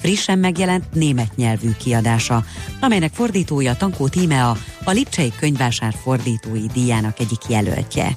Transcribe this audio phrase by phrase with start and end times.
[0.00, 2.44] frissen megjelent német nyelvű kiadása,
[2.80, 8.16] amelynek fordítója Tankó Tímea, a Lipcsei könyvásár fordítói díjának egyik jelöltje.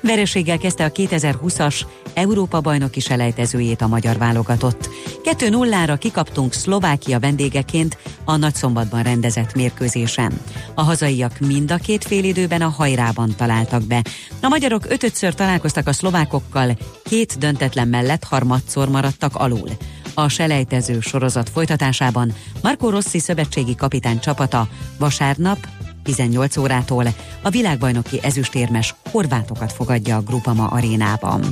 [0.00, 1.80] Vereséggel kezdte a 2020-as
[2.14, 4.90] Európa bajnoki selejtezőjét a magyar válogatott.
[5.24, 10.40] 2-0-ra kikaptunk Szlovákia vendégeként a nagyszombatban rendezett mérkőzésen.
[10.74, 14.02] A hazaiak mind a két félidőben a hajrában találtak be.
[14.42, 19.70] A magyarok ötödször találkoztak a szlovákokkal, két döntetlen mellett harmadszor maradtak alul.
[20.18, 22.32] A selejtező sorozat folytatásában
[22.62, 24.68] Marco Rossi szövetségi kapitány csapata
[24.98, 25.58] vasárnap
[26.02, 27.06] 18 órától
[27.42, 31.44] a világbajnoki ezüstérmes horvátokat fogadja a Grupama arénában.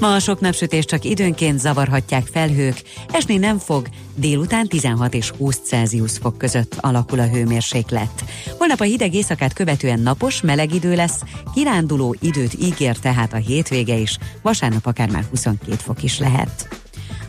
[0.00, 5.60] Ma a sok napsütés csak időnként zavarhatják felhők, esni nem fog, délután 16 és 20
[5.64, 8.24] Celsius fok között alakul a hőmérséklet.
[8.58, 11.20] Holnap a hideg éjszakát követően napos, meleg idő lesz,
[11.54, 16.81] kiránduló időt ígér tehát a hétvége is, vasárnap akár már 22 fok is lehet.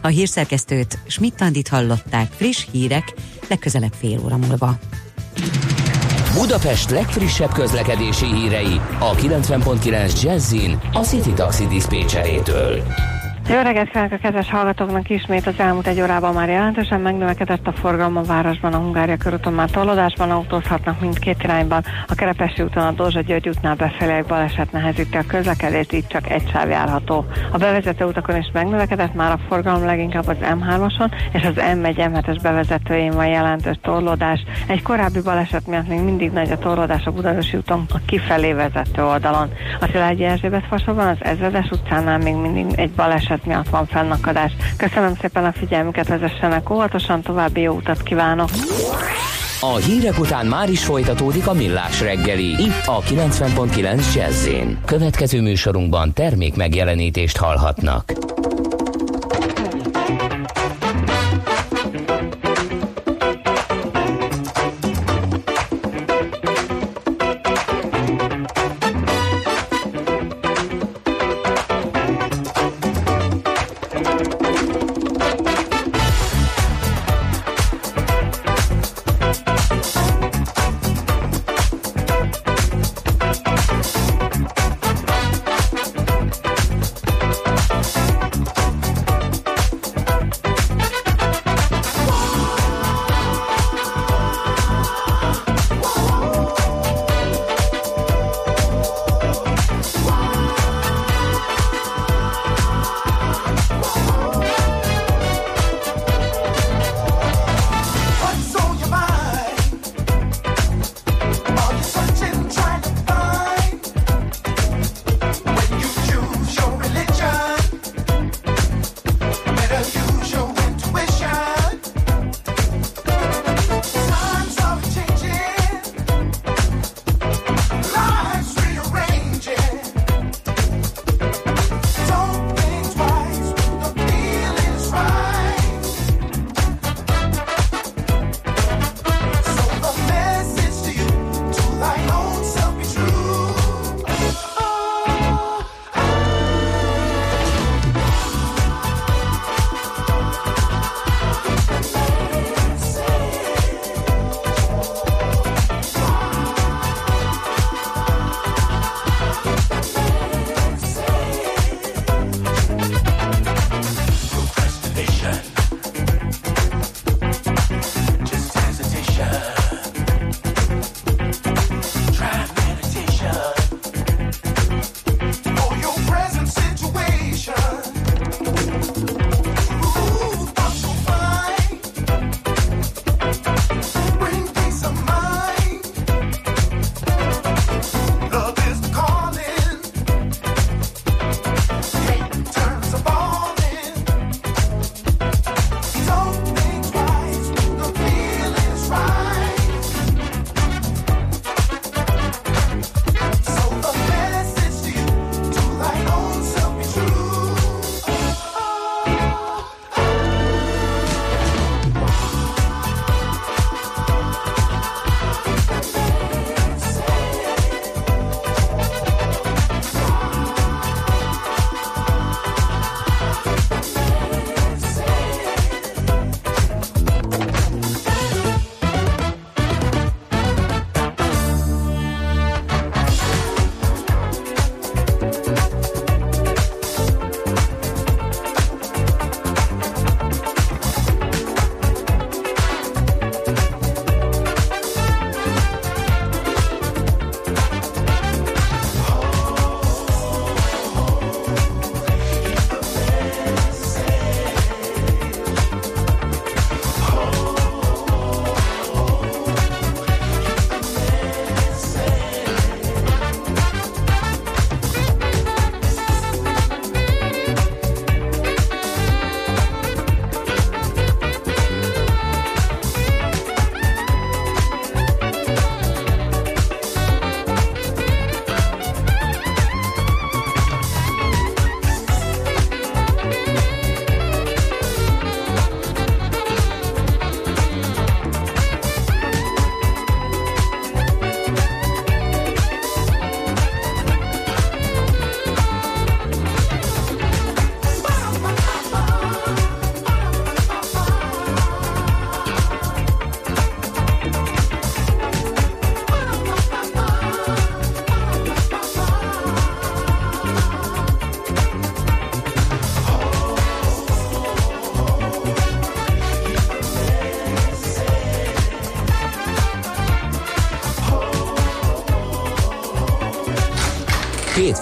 [0.05, 3.13] A hírszerkesztőt Schmidt-Tandit hallották friss hírek
[3.49, 4.77] legközelebb fél óra múlva.
[6.33, 12.83] Budapest legfrissebb közlekedési hírei a 90.9 Jazzin a City Taxi Dispécsejétől.
[13.49, 17.71] Jó reggelt kívánok a kedves hallgatóknak ismét az elmúlt egy órában már jelentősen megnövekedett a
[17.71, 21.83] forgalom a városban, a Hungária körúton már tolódásban autózhatnak mindkét irányban.
[22.07, 26.29] A Kerepesi úton a Dózsa György útnál befelé egy baleset nehezíti a közlekedést, így csak
[26.29, 27.25] egy sáv járható.
[27.51, 32.39] A bevezető utakon is megnövekedett már a forgalom leginkább az M3-oson és az M1 M7-es
[32.41, 34.43] bevezetőjén van jelentős torlódás.
[34.67, 39.03] Egy korábbi baleset miatt még mindig nagy a torlódás a Budaörsi úton a kifelé vezető
[39.03, 39.49] oldalon.
[39.79, 44.51] A Szilágyi Erzsébet fasokban az Ezredes utcánál még mindig egy baleset baleset miatt van fennakadás.
[44.77, 48.49] Köszönöm szépen a figyelmüket, vezessenek óvatosan, további jó utat kívánok!
[49.59, 54.47] A hírek után már is folytatódik a millás reggeli, itt a 90.9 jazz
[54.85, 58.13] Következő műsorunkban termék megjelenítést hallhatnak.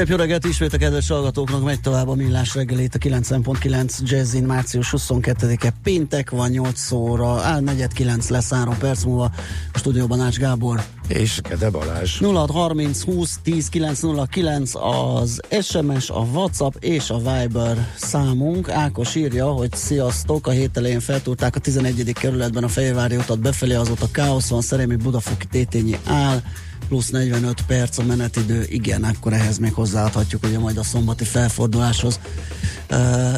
[0.00, 4.44] Szép jó reggelt ismét a kedves hallgatóknak, megy tovább a millás reggelét a 90.9 Jazzin
[4.44, 9.30] március 22-e péntek van 8 óra, áll 49 lesz 3 perc múlva
[9.72, 10.82] a stúdióban Ács Gábor.
[11.08, 12.20] És Kede Balázs.
[12.20, 18.68] 0630 20 10 909 az SMS, a WhatsApp és a Viber számunk.
[18.68, 22.12] Ákos írja, hogy sziasztok, a hét elején feltúrták a 11.
[22.12, 26.42] kerületben a Fehérvári utat befelé, azóta káosz van, Szerémi Budafoki tétényi áll,
[26.88, 32.20] plusz 45 perc a menetidő, igen, akkor ehhez még hozzáadhatjuk ugye majd a szombati felforduláshoz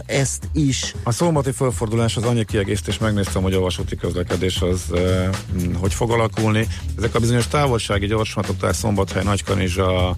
[0.07, 0.95] ezt is.
[1.03, 5.29] A szombati felfordulás az annyi kiegészítés, megnéztem, hogy a vasúti közlekedés az uh,
[5.75, 6.67] hogy fog alakulni.
[6.97, 10.17] Ezek a bizonyos távolsági gyorsvonatok, tehát Szombathely, Nagykanizsa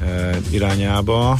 [0.00, 1.38] uh, irányába,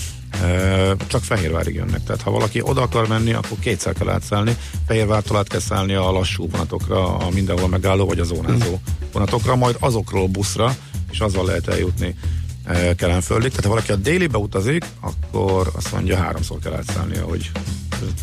[1.06, 2.04] csak Fehérvárig jönnek.
[2.04, 4.56] Tehát ha valaki oda akar menni, akkor kétszer kell átszállni.
[4.86, 8.78] Fehérvártól át kell szállni a lassú vonatokra, a mindenhol megálló vagy a zónázó
[9.12, 10.76] vonatokra, majd azokról buszra,
[11.10, 12.14] és azzal lehet eljutni
[12.64, 13.48] e, Kelenföldig.
[13.48, 17.50] Tehát ha valaki a délibe utazik, akkor azt mondja, háromszor kell átszállnia, hogy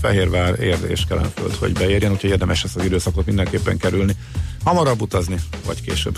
[0.01, 4.15] Fehérvár, Érde és Kelenföld, hogy beérjen, úgyhogy érdemes ezt az időszakot mindenképpen kerülni.
[4.63, 6.17] Hamarabb utazni, vagy később.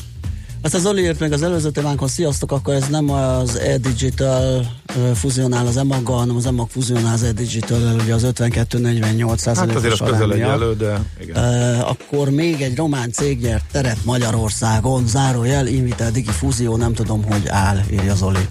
[0.62, 4.68] Ezt az Zoli írt meg az előző témánkon, sziasztok, akkor ez nem az e-digital
[5.14, 10.10] fuzionál az EMAG-gal, hanem az EMAG fuzionál az e-digital ugye az 52-48 Hát azért az
[10.10, 11.44] közel egy elő, de igen.
[11.44, 17.24] Uh, akkor még egy román cég nyert teret Magyarországon, zárójel, Invitel Digi Fúzió, nem tudom,
[17.24, 18.48] hogy áll, írja Zoli.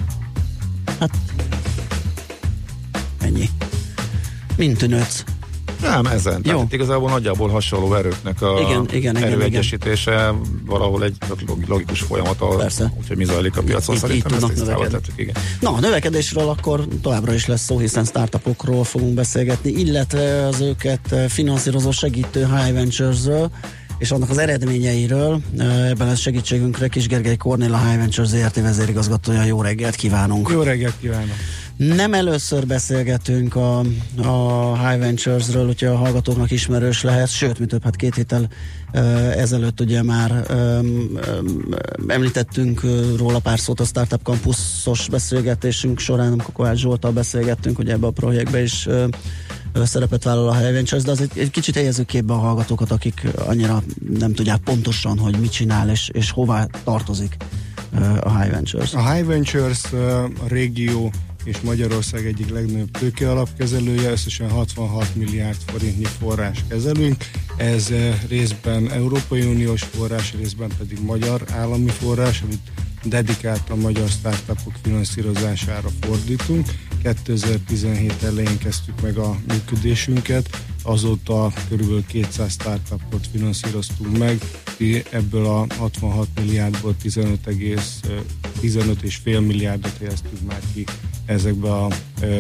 [1.01, 1.11] Hát
[3.21, 3.49] ennyi.
[4.57, 5.25] Mint tűnőc.
[5.89, 6.41] Nem, ezen.
[6.45, 6.53] Jó.
[6.53, 10.41] Tehát igazából nagyjából hasonló erőknek a igen, igen, erőegyesítése igen.
[10.67, 11.17] valahol egy
[11.67, 12.43] logikus folyamat,
[12.99, 15.35] úgyhogy mi zajlik a piacon így, szerintem így ezt tettük, igen.
[15.61, 21.15] Na, a növekedésről akkor továbbra is lesz szó, hiszen startupokról fogunk beszélgetni, illetve az őket
[21.29, 23.51] finanszírozó segítő High Ventures-ről,
[23.99, 25.41] és annak az eredményeiről.
[25.89, 29.43] Ebben lesz segítségünkre Kis Gergely Kornél, a High Ventures ZRT vezérigazgatója.
[29.43, 30.49] Jó reggelt kívánunk!
[30.53, 31.35] Jó reggelt kívánok!
[31.77, 33.79] Nem először beszélgetünk a,
[34.17, 38.49] a High Ventures-ről, úgyhogy a hallgatóknak ismerős lehet, sőt, mi több, hát két héttel
[39.37, 40.47] ezelőtt ugye már
[42.07, 42.81] említettünk
[43.17, 48.11] róla pár szót a Startup Campusos beszélgetésünk során, amikor Kovács Zsoltal beszélgettünk, hogy ebbe a
[48.11, 48.89] projektbe is
[49.85, 53.83] szerepet vállal a High Ventures, de azért egy kicsit helyezzük képbe a hallgatókat, akik annyira
[54.19, 57.37] nem tudják pontosan, hogy mit csinál és, és hová tartozik
[58.21, 58.95] a High Ventures.
[58.95, 61.13] A High Ventures a régió
[61.45, 67.25] és Magyarország egyik legnagyobb tőke alapkezelője, összesen 66 milliárd forintnyi forrás kezelünk.
[67.57, 67.93] Ez
[68.29, 72.71] részben Európai Uniós forrás, részben pedig magyar állami forrás, amit
[73.05, 76.67] dedikált a magyar startupok finanszírozására fordítunk.
[77.07, 84.41] 2017 elején kezdtük meg a működésünk,et azóta körülbelül 200 startupot finanszíroztunk meg,
[85.11, 90.85] ebből a 66 milliárdból 15,5 fél milliárdot helyeztünk már ki
[91.27, 91.89] ezekbe a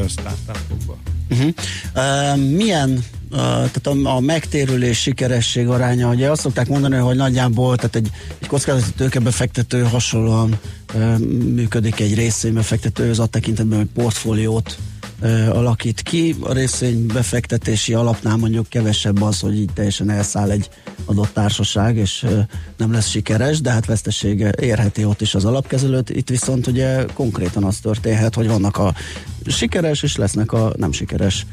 [0.08, 0.96] startupokba.
[1.30, 1.52] Uh-huh.
[1.94, 7.96] Uh, milyen tehát a, a megtérülés sikeresség aránya, ugye azt szokták mondani, hogy nagyjából tehát
[7.96, 10.58] egy, egy kockázati tőkebefektető hasonlóan
[10.94, 11.18] uh,
[11.54, 14.78] működik egy részvénybefektető, az a tekintetben, hogy portfóliót
[15.50, 16.36] alakít ki.
[16.40, 20.68] A részvény befektetési alapnál mondjuk kevesebb az, hogy így teljesen elszáll egy
[21.04, 22.26] adott társaság, és
[22.76, 26.10] nem lesz sikeres, de hát vesztesége érheti ott is az alapkezelőt.
[26.10, 28.94] Itt viszont ugye konkrétan az történhet, hogy vannak a
[29.50, 31.46] sikeres, és lesznek a nem sikeres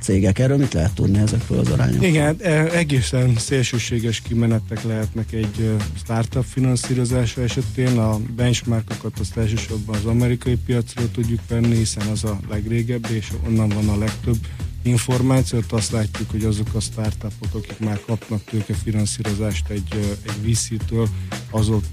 [0.00, 0.38] cégek.
[0.38, 2.08] Erről mit lehet tudni ezekről az arányokról?
[2.08, 5.70] Igen, e, egészen szélsőséges kimenetek lehetnek egy
[6.02, 7.98] startup finanszírozása esetén.
[7.98, 13.68] A benchmarkokat azt elsősorban az amerikai piacról tudjuk venni, hiszen az a legrégebb, és onnan
[13.68, 14.38] van a legtöbb
[14.86, 21.08] információt, azt látjuk, hogy azok a startupok, akik már kapnak tőkefinanszírozást egy, egy VC-től,
[21.50, 21.84] azok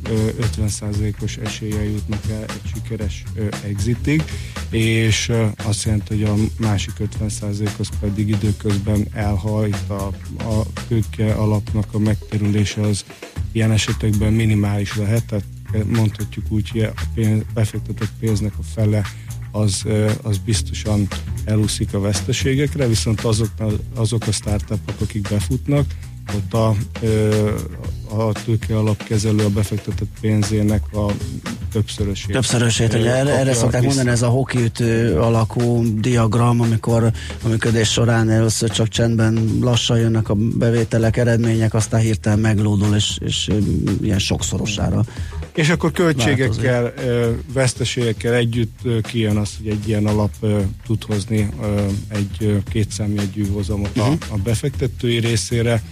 [0.57, 3.23] 50%-os eséllyel jutnak el egy sikeres
[3.63, 4.23] exitig,
[4.69, 5.31] és
[5.63, 10.05] azt jelenti, hogy a másik 50% az pedig időközben elhal, itt a,
[10.37, 13.05] a tőke alapnak a megterülése az
[13.51, 15.45] ilyen esetekben minimális lehet, tehát
[15.85, 19.01] mondhatjuk úgy, hogy a pénz, befektetett pénznek a fele
[19.51, 19.83] az,
[20.21, 21.07] az biztosan
[21.45, 23.51] elúszik a veszteségekre, viszont azok,
[23.95, 25.85] azok a startupok, akik befutnak,
[26.35, 26.67] ott a,
[28.15, 31.11] a tőke alapkezelő a befektetett pénzének a
[31.71, 32.31] többszörösét.
[32.31, 37.11] Többszörösét, ugye erre, erre szokták mondani, ez a hokiütő alakú diagram, amikor
[37.43, 43.17] a működés során először csak csendben lassan jönnek a bevételek, eredmények, aztán hirtelen meglódul, és,
[43.21, 43.49] és
[44.01, 45.03] ilyen sokszorosára.
[45.53, 47.53] És akkor költségekkel, változik.
[47.53, 50.31] veszteségekkel együtt kijön az, hogy egy ilyen alap
[50.85, 51.49] tud hozni
[52.07, 54.05] egy kétszámjegyű hozamot uh-huh.
[54.05, 54.33] a, mhm.
[54.33, 55.83] a befektetői részére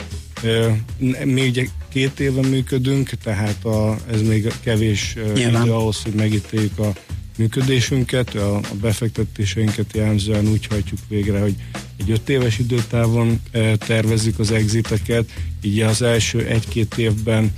[1.24, 5.62] mi ugye két éve működünk, tehát a, ez még kevés Nyilván.
[5.62, 6.93] idő ahhoz, hogy megítéljük a
[7.38, 11.55] működésünket, a, a befektetéseinket jellemzően úgy hajtjuk végre, hogy
[12.00, 13.41] egy öt éves időtávon
[13.77, 15.29] tervezzük az exiteket,
[15.62, 17.53] így az első egy-két évben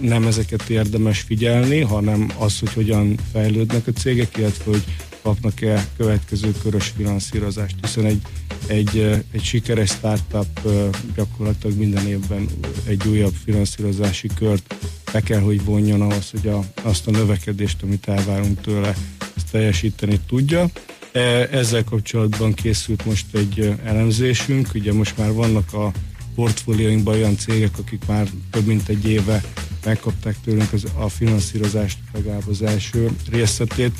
[0.00, 4.84] nem ezeket érdemes figyelni, hanem az, hogy hogyan fejlődnek a cégek, illetve hogy
[5.22, 8.22] kapnak-e következő körös finanszírozást, hiszen egy,
[8.66, 10.68] egy, egy sikeres startup
[11.14, 12.48] gyakorlatilag minden évben
[12.86, 14.74] egy újabb finanszírozási kört
[15.12, 18.94] be kell, hogy vonjon ahhoz, hogy a, azt a növekedést, amit elvárunk tőle,
[19.36, 20.66] ezt teljesíteni tudja.
[21.12, 25.92] E, ezzel kapcsolatban készült most egy elemzésünk, ugye most már vannak a
[26.34, 29.42] portfólióinkban olyan cégek, akik már több mint egy éve
[29.84, 33.92] megkapták tőlünk az, a finanszírozást, legalább az első részletét,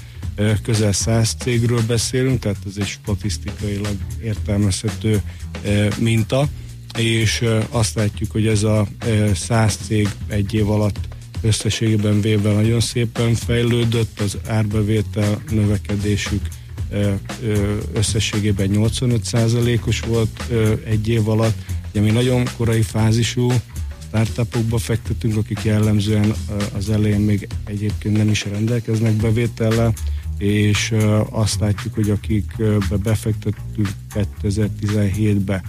[0.62, 5.22] közel száz cégről beszélünk, tehát ez egy statisztikailag értelmezhető
[5.98, 6.48] minta,
[6.98, 8.86] és azt látjuk, hogy ez a
[9.34, 11.08] száz cég egy év alatt
[11.40, 16.46] összességében véve nagyon szépen fejlődött, az árbevétel növekedésük
[17.92, 20.50] összességében 85%-os volt
[20.84, 21.56] egy év alatt.
[21.90, 23.52] Ugye mi nagyon korai fázisú
[24.12, 26.35] startupokba fektetünk, akik jellemzően
[26.76, 29.92] az elején még egyébként nem is rendelkeznek bevétellel,
[30.38, 30.95] és
[31.31, 33.88] azt látjuk, hogy akikbe befektettünk
[34.42, 35.62] 2017-be,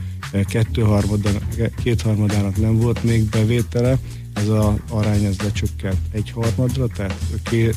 [1.84, 3.98] kétharmadának nem volt még bevétele,
[4.34, 6.34] ez az arány ez lecsökkent egy
[6.96, 7.70] tehát ké,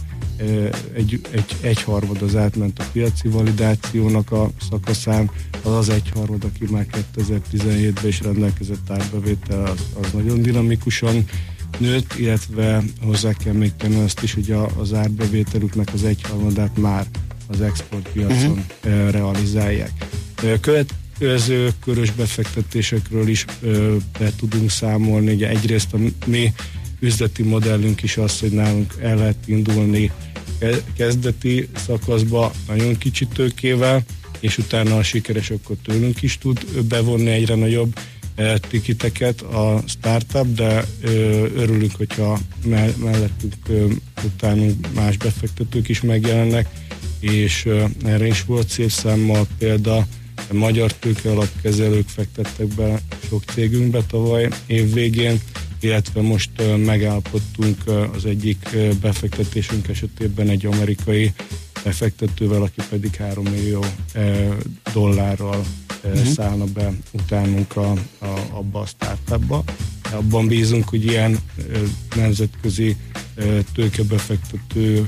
[0.94, 5.30] egy, egy, egy harmad az átment a piaci validációnak a szakaszán,
[5.62, 11.24] az az egy harmad, aki már 2017-ben is rendelkezett árbevétel, az, az nagyon dinamikusan
[11.78, 17.06] nőtt, illetve hozzá kell még tenni azt is, hogy a, az árbevételüknek az egyharmadát már
[17.46, 19.10] az exportpiacon uh-huh.
[19.10, 19.92] realizálják.
[20.60, 23.44] Következő körös befektetésekről is
[24.18, 25.32] be tudunk számolni.
[25.32, 26.52] Ugye egyrészt a mi
[27.00, 30.10] üzleti modellünk is az, hogy nálunk el lehet indulni
[30.96, 34.04] kezdeti szakaszba nagyon kicsi tőkével,
[34.40, 37.98] és utána a sikeres akkor tőlünk is tud bevonni egyre nagyobb
[38.68, 40.84] tikiteket a startup, de
[41.56, 42.38] örülünk, hogyha
[42.96, 43.54] mellettük
[44.24, 46.68] utánunk más befektetők is megjelennek,
[47.20, 47.68] és
[48.04, 50.06] erre is volt szép számmal példa,
[50.52, 55.40] magyar tőke alapkezelők fektettek be sok cégünkbe tavaly év végén,
[55.86, 57.82] illetve most megállapodtunk
[58.14, 58.68] az egyik
[59.00, 61.32] befektetésünk esetében egy amerikai
[61.84, 63.84] befektetővel, aki pedig 3 millió
[64.92, 65.64] dollárral
[66.04, 66.26] uh-huh.
[66.26, 69.64] szállna be utánunk a, a, abba a startupba.
[70.12, 71.38] Abban bízunk, hogy ilyen
[72.16, 72.96] nemzetközi
[73.74, 75.06] tőkebefektető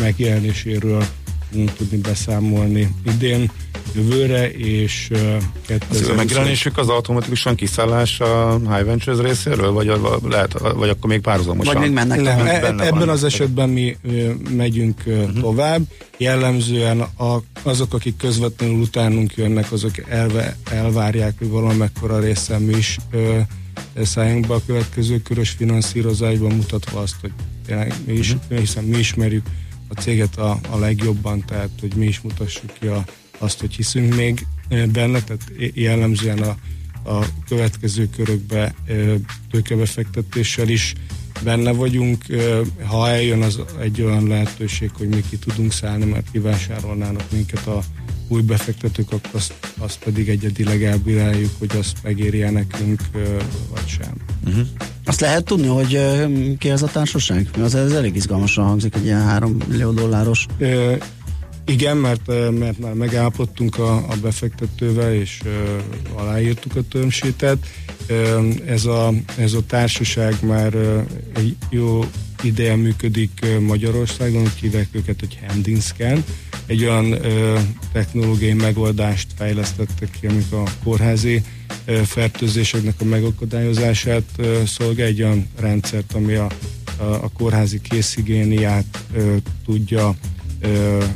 [0.00, 1.04] megjelenéséről
[1.50, 3.50] tudunk tudni beszámolni idén,
[3.94, 5.18] jövőre, és uh,
[5.66, 6.08] 2020...
[6.08, 9.92] Az megjelenésük az automatikusan kiszállás a High Ventures részéről, vagy,
[10.28, 11.74] lehet, vagy akkor még párhuzamosan?
[11.74, 13.08] Vagy még mennek Nem, e, ebben van.
[13.08, 15.82] az esetben mi uh, megyünk uh, tovább.
[16.16, 22.96] Jellemzően a, azok, akik közvetlenül utánunk jönnek, azok elve, elvárják, hogy valamekkora része mi is
[23.12, 23.38] uh,
[24.02, 27.32] szálljunk be a következő körös finanszírozásban, mutatva azt, hogy
[27.66, 28.58] tényleg mi is, uh-huh.
[28.58, 29.46] hiszen mi ismerjük
[29.88, 33.04] a céget a, a legjobban, tehát hogy mi is mutassuk ki a,
[33.38, 36.56] azt, hogy hiszünk még benne, tehát jellemzően a,
[37.10, 38.74] a következő körökbe
[39.50, 40.94] tőkebefektetéssel is
[41.44, 42.24] benne vagyunk.
[42.84, 47.82] Ha eljön az egy olyan lehetőség, hogy mi ki tudunk szállni, mert kivásárolnának minket a
[48.28, 53.00] új befektetők, akkor azt, azt pedig egyedileg elbíráljuk, hogy azt megéri nekünk,
[53.70, 54.14] vagy sem.
[54.46, 54.66] Uh-huh.
[55.04, 56.00] Azt lehet tudni, hogy
[56.58, 57.48] ki ez a társaság?
[57.60, 60.46] Az ez elég izgalmasan hangzik, egy ilyen 3 millió dolláros.
[61.68, 62.26] Igen, mert,
[62.58, 67.66] mert már megállapodtunk a, a befektetővel, és uh, aláírtuk a tömsétet.
[68.10, 71.02] Uh, ez, a, ez a társaság már uh,
[71.34, 72.04] egy jó
[72.42, 76.24] ideje működik uh, Magyarországon, úgy hívják őket, hogy Handinscan.
[76.66, 77.60] Egy olyan uh,
[77.92, 81.42] technológiai megoldást fejlesztettek ki, amik a kórházi
[81.86, 86.48] uh, fertőzéseknek a megakadályozását uh, szolgál, egy olyan rendszert, ami a,
[86.96, 90.16] a, a kórházi készhigiéniát uh, tudja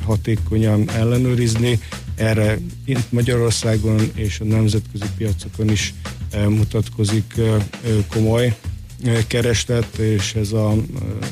[0.04, 1.80] hatékonyan ellenőrizni.
[2.14, 5.94] Erre itt Magyarországon és a nemzetközi piacokon is
[6.48, 7.34] mutatkozik
[8.08, 8.56] komoly
[9.26, 10.78] kereslet, és ez az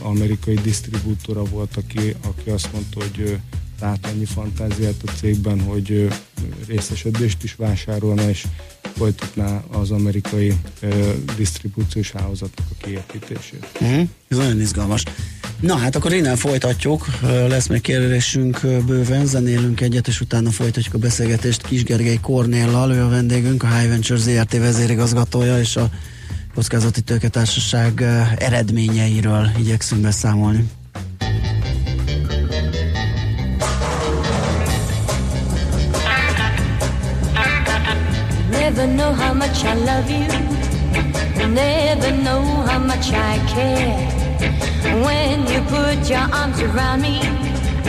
[0.02, 3.38] amerikai disztribútora volt, aki, aki azt mondta, hogy
[3.80, 6.08] lát annyi fantáziát a cégben, hogy
[6.66, 8.46] részesedést is vásárolna, és
[8.96, 10.52] folytatná az amerikai
[11.36, 13.66] disztribúciós hálózatnak a kiépítését.
[13.80, 14.08] Uh-huh.
[14.28, 15.02] Ez nagyon izgalmas.
[15.60, 17.06] Na hát akkor innen folytatjuk,
[17.48, 23.02] lesz még kérdésünk bőven, zenélünk egyet, és utána folytatjuk a beszélgetést Kis Gergely Kornéllal, ő
[23.02, 24.58] a vendégünk, a High Ventures ZRT.
[24.58, 25.90] vezérigazgatója, és a
[26.54, 28.02] kockázati tőketársaság
[28.38, 30.64] eredményeiről igyekszünk beszámolni.
[38.50, 40.26] Never know how much I love you.
[41.54, 44.29] Never know how much I care
[45.06, 47.20] When you put your arms around me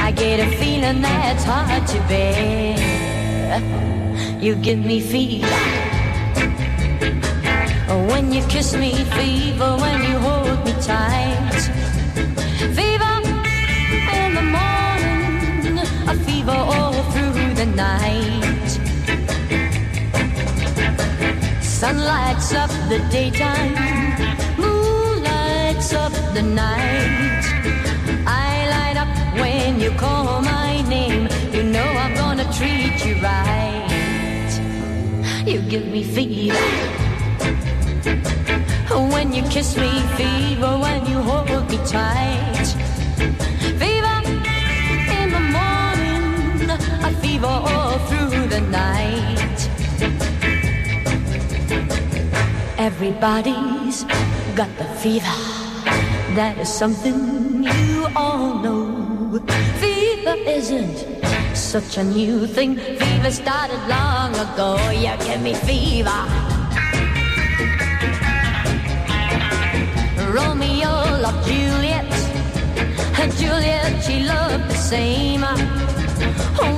[0.07, 3.59] I get a feeling that's hard to bear
[4.41, 5.81] You give me fever
[7.97, 11.61] when you kiss me, fever when you hold me tight.
[12.77, 13.15] Fever
[14.21, 18.69] in the morning, a fever all through the night.
[21.61, 23.75] Sun lights up the daytime,
[26.33, 27.43] the night.
[28.25, 31.27] I light up when you call my name.
[31.53, 34.51] You know I'm gonna treat you right.
[35.45, 36.57] You give me fever.
[39.13, 42.67] When you kiss me, fever when you hold me tight.
[43.81, 44.17] Fever
[45.19, 49.59] in the morning, a fever all through the night.
[52.77, 54.03] Everybody's
[54.55, 55.60] got the fever.
[56.35, 59.37] That is something you all know.
[59.79, 61.05] Fever isn't
[61.53, 62.77] such a new thing.
[62.77, 64.79] Fever started long ago.
[64.91, 66.23] You give me fever.
[70.31, 72.07] Romeo loved Juliet,
[73.19, 75.41] and Juliet, she loved the same.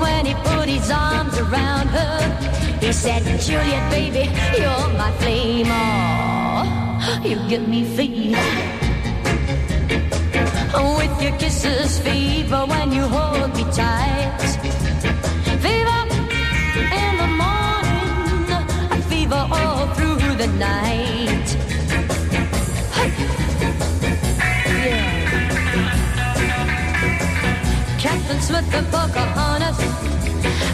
[0.02, 2.18] When he put his arms around her,
[2.82, 5.68] he said, Juliet, baby, you're my flame.
[5.70, 8.83] Oh, you give me fever.
[10.74, 14.40] With your kisses, fever, when you hold me tight.
[15.62, 16.02] Fever
[17.02, 21.48] in the morning, fever all through the night.
[24.66, 25.20] Yeah.
[28.00, 29.80] Captain Smith and Pocahontas,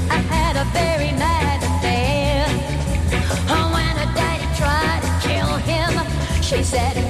[0.10, 2.48] I had a very mad affair.
[3.76, 5.92] When her daddy tried to kill him,
[6.42, 7.09] she said,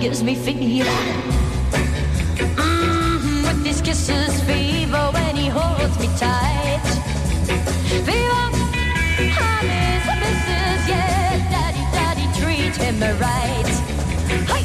[0.00, 0.88] gives me fever.
[2.56, 6.80] Mm-hmm, with his kisses, fever when he holds me tight.
[8.06, 8.46] Fever,
[9.36, 14.59] honey's missus, yeah, Daddy, Daddy, treat him right.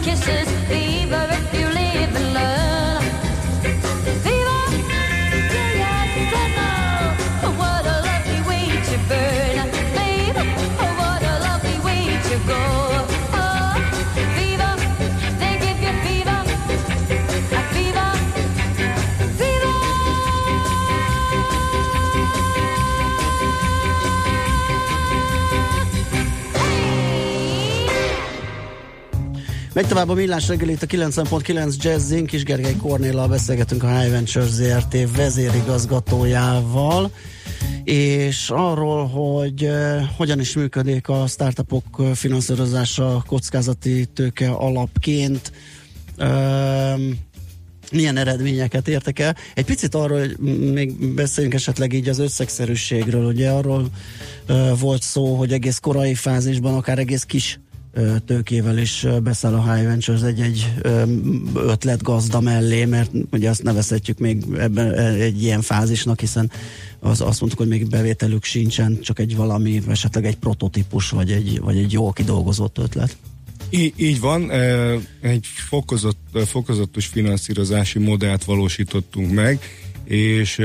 [0.00, 1.51] Kisses, fever
[29.74, 34.48] Megy tovább a millás reggelét a 90.9 Jazzin, Kis Gergely Kornéllal beszélgetünk a High Ventures
[34.48, 35.16] ZRT.
[35.16, 37.10] vezérigazgatójával,
[37.84, 45.52] és arról, hogy uh, hogyan is működik a startupok finanszírozása kockázati tőke alapként,
[46.18, 47.00] uh,
[47.92, 49.36] milyen eredményeket értek el.
[49.54, 50.38] Egy picit arról, hogy
[50.72, 53.86] még beszéljünk esetleg így az összegszerűségről, ugye arról
[54.48, 57.60] uh, volt szó, hogy egész korai fázisban, akár egész kis
[58.26, 60.72] tőkével is beszáll a High Ventures egy-egy
[61.54, 66.50] ötlet gazda mellé, mert ugye azt nevezhetjük még ebben egy ilyen fázisnak, hiszen
[67.00, 71.60] az, azt mondtuk, hogy még bevételük sincsen, csak egy valami, esetleg egy prototípus, vagy egy,
[71.60, 73.16] vagy egy jó kidolgozott ötlet.
[73.70, 74.50] Í- így van,
[75.20, 79.60] egy fokozott, fokozatos finanszírozási modellt valósítottunk meg,
[80.04, 80.60] és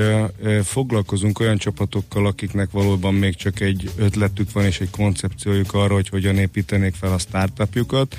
[0.63, 6.09] foglalkozunk olyan csapatokkal, akiknek valóban még csak egy ötletük van és egy koncepciójuk arra, hogy
[6.09, 8.17] hogyan építenék fel a startupjukat.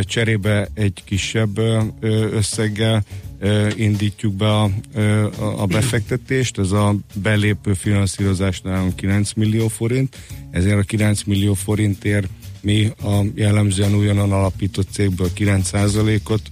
[0.00, 1.58] Cserébe egy kisebb
[2.32, 3.04] összeggel
[3.76, 4.62] indítjuk be a,
[5.38, 10.16] a, a befektetést, ez a belépő finanszírozás nálunk 9 millió forint,
[10.50, 12.28] ezért a 9 millió forintért
[12.60, 16.42] mi a jellemzően újonnan alapított cégből 9%-ot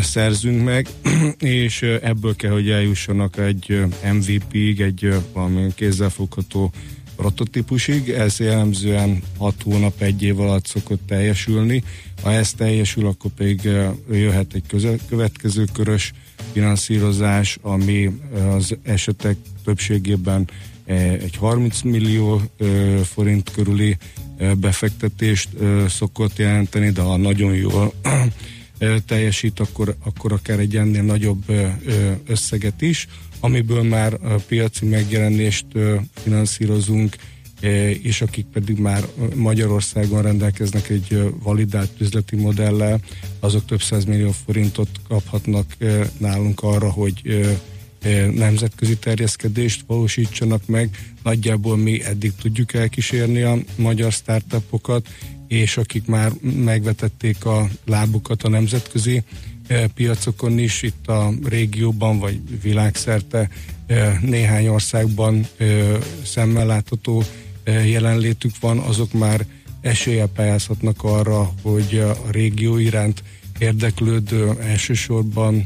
[0.00, 0.88] szerzünk meg,
[1.38, 6.72] és ebből kell, hogy eljussanak egy MVP-ig, egy valami kézzelfogható
[7.16, 11.82] prototípusig, ez jellemzően 6 hónap, egy év alatt szokott teljesülni.
[12.22, 13.60] Ha ez teljesül, akkor pedig
[14.10, 16.12] jöhet egy következő körös
[16.52, 18.10] finanszírozás, ami
[18.54, 20.48] az esetek többségében
[21.20, 22.42] egy 30 millió
[23.04, 23.96] forint körüli
[24.56, 25.48] befektetést
[25.88, 27.92] szokott jelenteni, de ha nagyon jól
[29.06, 31.44] teljesít, akkor, akkor akár egy ennél nagyobb
[32.26, 33.08] összeget is,
[33.40, 35.66] amiből már a piaci megjelenést
[36.14, 37.16] finanszírozunk,
[38.02, 43.00] és akik pedig már Magyarországon rendelkeznek egy validált üzleti modellel,
[43.40, 45.76] azok több millió forintot kaphatnak
[46.18, 47.46] nálunk arra, hogy
[48.34, 50.98] nemzetközi terjeszkedést valósítsanak meg.
[51.22, 55.08] Nagyjából mi eddig tudjuk elkísérni a magyar startupokat,
[55.56, 59.22] és akik már megvetették a lábukat a nemzetközi
[59.94, 63.48] piacokon is, itt a régióban vagy világszerte
[64.20, 65.46] néhány országban
[66.24, 67.24] szemmel látható
[67.64, 69.46] jelenlétük van, azok már
[69.80, 73.22] eséllyel pályázhatnak arra, hogy a régió iránt
[73.58, 75.64] érdeklődő elsősorban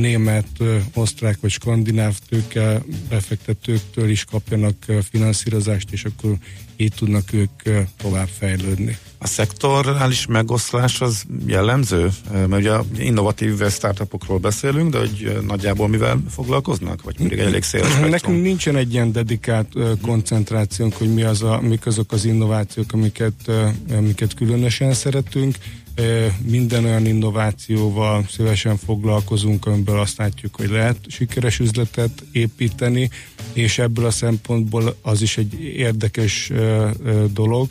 [0.00, 0.46] német,
[0.94, 4.74] osztrák vagy skandináv tőke befektetőktől is kapjanak
[5.10, 6.36] finanszírozást, és akkor
[6.76, 7.62] így tudnak ők
[7.96, 8.98] tovább fejlődni.
[9.18, 12.10] A szektorális megoszlás az jellemző?
[12.30, 17.02] Mert ugye innovatív startupokról beszélünk, de hogy nagyjából mivel foglalkoznak?
[17.02, 21.60] Vagy mindig egy elég széles Nekünk nincsen egy ilyen dedikált koncentrációnk, hogy mi az a,
[21.60, 23.50] mik azok az innovációk, amiket,
[23.90, 25.56] amiket különösen szeretünk
[26.42, 33.10] minden olyan innovációval szívesen foglalkozunk, amiből azt látjuk, hogy lehet sikeres üzletet építeni,
[33.52, 36.52] és ebből a szempontból az is egy érdekes
[37.32, 37.70] dolog,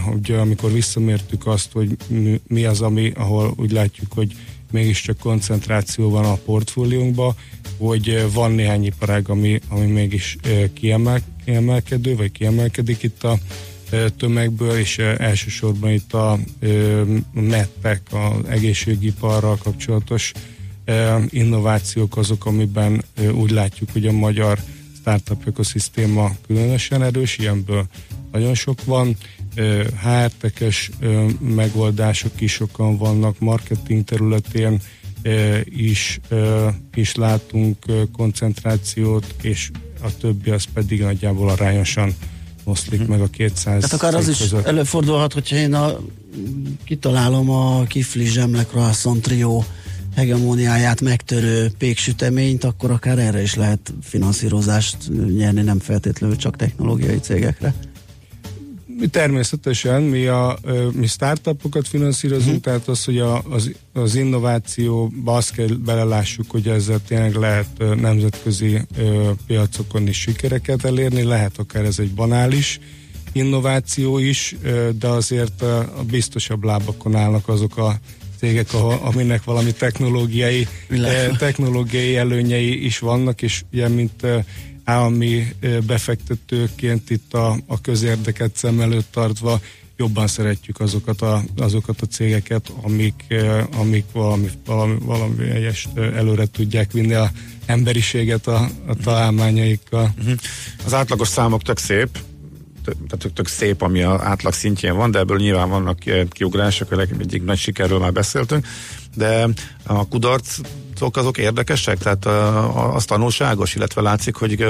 [0.00, 1.96] hogy amikor visszamértük azt, hogy
[2.46, 4.32] mi az, ami, ahol úgy látjuk, hogy
[4.70, 7.34] mégiscsak koncentráció van a portfóliónkban,
[7.78, 10.36] hogy van néhány iparág, ami, ami mégis
[10.72, 13.38] kiemel, kiemelkedő, vagy kiemelkedik itt a
[14.16, 16.38] tömegből, és elsősorban itt a
[17.32, 20.32] mettek, az egészségiparral kapcsolatos
[21.28, 24.58] innovációk azok, amiben úgy látjuk, hogy a magyar
[25.00, 27.86] startup ökoszisztéma különösen erős, ilyenből
[28.32, 29.16] nagyon sok van.
[30.02, 30.90] HR-tekes
[31.40, 34.80] megoldások is sokan vannak, marketing területén
[35.64, 36.20] is,
[36.94, 37.76] is látunk
[38.12, 39.70] koncentrációt, és
[40.02, 42.14] a többi az pedig nagyjából arányosan
[42.64, 43.10] oszlik hm.
[43.10, 44.60] meg a 200 Tehát akár az között.
[44.60, 45.98] is előfordulhat, hogyha én a,
[46.84, 49.62] kitalálom a kifli zsemlek croissant trio
[50.14, 54.96] hegemóniáját megtörő péksüteményt, akkor akár erre is lehet finanszírozást
[55.36, 57.74] nyerni, nem feltétlenül csak technológiai cégekre.
[58.98, 60.58] Mi természetesen, mi, a,
[60.92, 62.62] mi startupokat finanszírozunk, uh-huh.
[62.62, 68.80] tehát az, hogy a, az, az innovációba azt kell belelássuk, hogy ezzel tényleg lehet nemzetközi
[68.96, 72.80] ö, piacokon is sikereket elérni, lehet akár ez egy banális
[73.32, 77.98] innováció is, ö, de azért a biztosabb lábakon állnak azok a
[78.38, 80.68] cégek, ahol, aminek valami technológiai,
[81.38, 84.26] technológiai előnyei is vannak, és ugye, mint
[84.84, 85.46] állami
[85.86, 89.60] befektetőként itt a, a közérdeket szem előtt tartva
[89.96, 93.34] jobban szeretjük azokat a, azokat a cégeket, amik,
[93.78, 97.30] amik valami, valami, valami egyes előre tudják vinni a
[97.66, 100.14] emberiséget a, a találmányaikkal.
[100.18, 100.34] Uh-huh.
[100.84, 102.08] Az átlagos számok tök szép,
[102.84, 107.58] tehát tök szép, ami az átlag szintjén van, de ebből nyilván vannak kiugrások, egyik nagy
[107.58, 108.66] sikerről már beszéltünk,
[109.14, 109.48] de
[109.82, 110.58] a kudarc
[111.00, 111.98] azok, azok érdekesek?
[111.98, 112.26] Tehát
[112.94, 114.64] az tanulságos, illetve látszik, hogy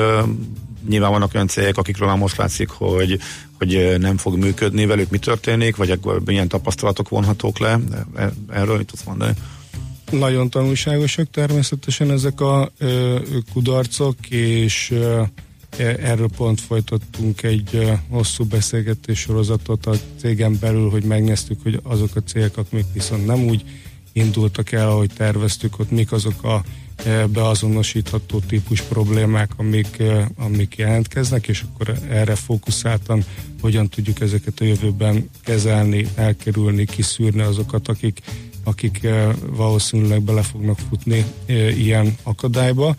[0.89, 3.19] nyilván vannak olyan cégek, akikről már most látszik, hogy,
[3.59, 7.81] hogy nem fog működni velük, mi történik, vagy milyen tapasztalatok vonhatók le?
[8.17, 9.33] E, erről mit tudsz mondani?
[10.11, 13.19] Nagyon tanulságosak természetesen ezek a ö,
[13.53, 15.23] kudarcok, és ö,
[15.79, 22.17] erről pont folytattunk egy ö, hosszú beszélgetés sorozatot a cégen belül, hogy megnéztük, hogy azok
[22.17, 23.65] a cégek, amik viszont nem úgy
[24.15, 26.65] indultak el, ahogy terveztük, ott mik azok a
[27.05, 33.25] e, beazonosítható típus problémák, amik, e, amik jelentkeznek, és akkor erre fókuszáltan
[33.61, 38.21] hogyan tudjuk ezeket a jövőben kezelni, elkerülni, kiszűrni azokat, akik,
[38.65, 41.25] akik e, valószínűleg bele fognak futni
[41.77, 42.97] ilyen akadályba,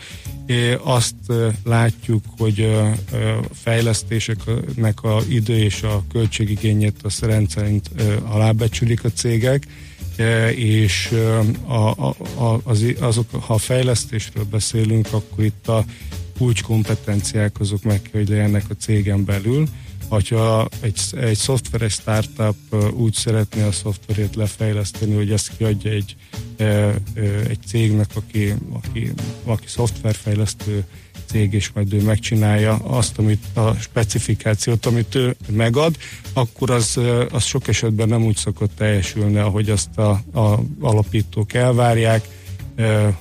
[0.84, 1.16] azt
[1.64, 7.90] látjuk, hogy a fejlesztéseknek a idő és a költségigényét azt rendszerint
[8.24, 9.68] alábecsülik a cégek,
[10.56, 11.12] és
[11.68, 15.86] a, a, az, azok, ha a fejlesztésről beszélünk, akkor itt a
[16.38, 19.68] kulcskompetenciák azok meg kell, hogy legyenek a cégen belül,
[20.08, 26.16] hogyha egy, egy szoftveres startup úgy szeretné a szoftverét lefejleszteni, hogy ezt kiadja egy,
[27.48, 29.12] egy cégnek, aki, aki,
[29.44, 30.86] aki szoftverfejlesztő
[31.36, 35.96] cég, és majd ő megcsinálja azt, amit a specifikációt, amit ő megad,
[36.34, 37.00] akkor az,
[37.32, 42.28] az sok esetben nem úgy szokott teljesülni, ahogy azt a, a alapítók elvárják,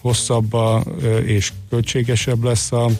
[0.00, 0.84] hosszabb a,
[1.24, 2.90] és költségesebb lesz a,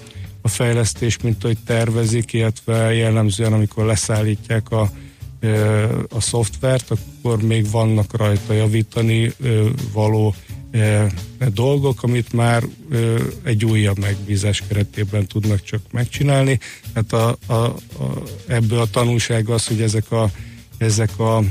[0.42, 4.90] a fejlesztés, mint hogy tervezik, illetve jellemzően, amikor leszállítják a,
[6.08, 9.32] a szoftvert, akkor még vannak rajta javítani
[9.92, 10.34] való
[11.52, 12.62] dolgok, amit már
[13.42, 16.58] egy újabb megbízás keretében tudnak csak megcsinálni.
[16.92, 17.64] Tehát a, a,
[18.02, 20.30] a, ebből a tanulság az, hogy ezek a,
[20.78, 21.42] ezek a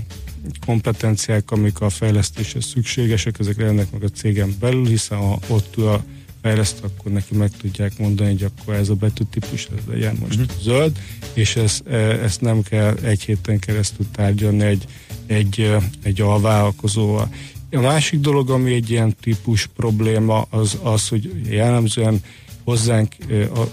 [0.65, 5.87] kompetenciák, amik a fejlesztéshez szükségesek, ezek lennek meg a cégen belül, hiszen ha ott ül
[5.87, 6.03] a
[6.41, 10.61] fejleszt, akkor neki meg tudják mondani, hogy akkor ez a betűtípus, ez legyen most uh-huh.
[10.61, 10.99] zöld,
[11.33, 14.85] és ezt, e, ezt nem kell egy héten keresztül tárgyalni egy,
[15.25, 17.29] egy, egy alvállalkozóval.
[17.75, 22.21] A másik dolog, ami egy ilyen típus probléma, az az, hogy jellemzően
[22.63, 23.15] hozzánk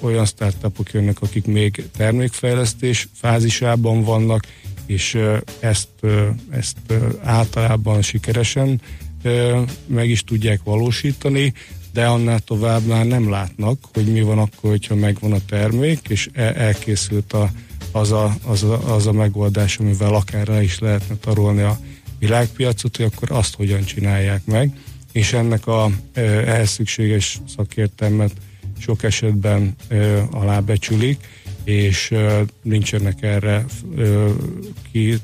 [0.00, 4.46] olyan startupok jönnek, akik még termékfejlesztés fázisában vannak,
[4.86, 5.18] és
[5.60, 5.88] ezt,
[6.50, 6.76] ezt
[7.22, 8.80] általában sikeresen
[9.86, 11.52] meg is tudják valósítani,
[11.92, 16.28] de annál tovább már nem látnak, hogy mi van akkor, hogyha megvan a termék, és
[16.34, 17.50] elkészült a,
[17.92, 21.78] az, a, az, a, az a megoldás, amivel akár le is lehetne tarolni a
[22.20, 24.78] világpiacot, hogy akkor azt hogyan csinálják meg,
[25.12, 28.32] és ennek a ehhez szükséges szakértelmet
[28.78, 29.76] sok esetben
[30.30, 31.26] alábecsülik,
[31.64, 32.14] és
[32.62, 33.64] nincsenek erre
[34.92, 35.18] ki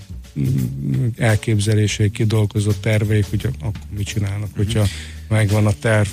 [1.16, 4.87] elképzelései, kidolgozott terveik, hogy akkor mit csinálnak, hogyha
[5.28, 6.09] megvan a terv.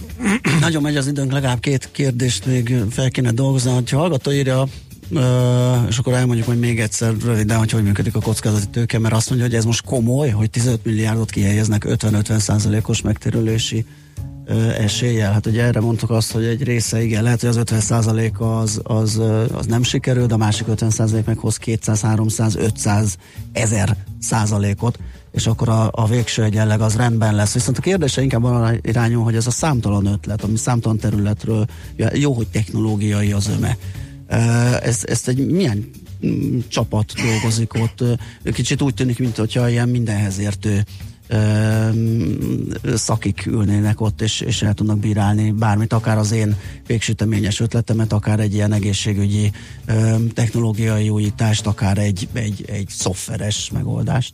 [0.60, 3.72] Nagyon megy az időnk, legalább két kérdést még fel kéne dolgozni.
[3.72, 4.68] Ha hallgató írja
[5.88, 9.30] és akkor elmondjuk hogy még egyszer röviden, hogy hogy működik a kockázati tőke, mert azt
[9.30, 13.86] mondja, hogy ez most komoly, hogy 15 milliárdot kihelyeznek 50-50 százalékos megtérülési
[14.78, 15.32] eséllyel.
[15.32, 18.82] Hát ugye erre mondtuk azt, hogy egy része igen, lehet, hogy az 50 százalék az,
[18.84, 19.22] az,
[19.54, 23.18] az nem sikerül, de a másik 50 százalék meg hoz 200, 300, 500,
[23.52, 25.00] 1000 százalékot
[25.34, 27.54] és akkor a, a végső egyenleg az rendben lesz.
[27.54, 31.66] Viszont a kérdése inkább arra irányul, hogy ez a számtalan ötlet, ami számtalan területről,
[32.14, 33.78] jó, hogy technológiai az öme,
[34.82, 35.90] ez, ezt egy milyen
[36.26, 38.04] mm, csapat dolgozik ott.
[38.54, 40.84] Kicsit úgy tűnik, mint hogyha ilyen mindenhez értő
[42.96, 46.56] szakik ülnének ott, és, és el tudnak bírálni bármit, akár az én
[46.88, 49.52] végsüteményes ötletemet, akár egy ilyen egészségügyi
[50.34, 54.34] technológiai újítást, akár egy, egy, egy szoftveres megoldást.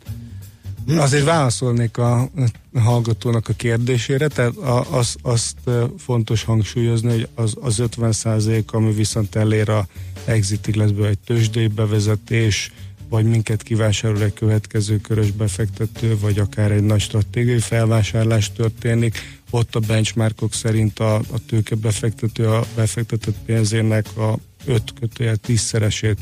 [0.97, 2.29] Azért válaszolnék a
[2.73, 4.55] hallgatónak a kérdésére, tehát
[4.91, 5.57] az, azt
[5.97, 9.87] fontos hangsúlyozni, hogy az, az 50 százalék, ami viszont elér a
[10.25, 12.71] exitig lesz egy tőzsdei bevezetés,
[13.09, 19.75] vagy minket kivásárol egy következő körös befektető, vagy akár egy nagy stratégiai felvásárlás történik, ott
[19.75, 26.17] a benchmarkok szerint a, a tőke befektető a befektetett pénzének a 5 kötőjel tízszeresét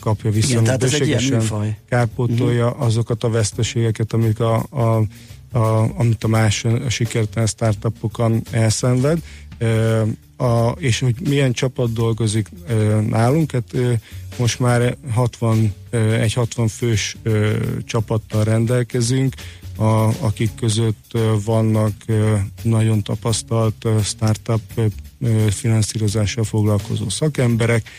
[0.00, 0.50] kapja vissza.
[0.50, 1.78] Igen, tehát ez egy ilyen műfaj.
[1.88, 2.84] Kárpótolja uh-huh.
[2.84, 5.02] azokat a veszteségeket, amik a, a,
[5.58, 9.18] a, amit a más a sikertelen startupokon elszenved.
[9.58, 10.00] E,
[10.36, 14.00] a, és hogy milyen csapat dolgozik e, nálunk, hát e,
[14.38, 17.30] most már 60, e, egy 60 fős e,
[17.84, 19.34] csapattal rendelkezünk,
[19.76, 21.92] a, akik között vannak
[22.62, 24.60] nagyon tapasztalt startup
[25.50, 27.90] finanszírozással foglalkozó szakemberek,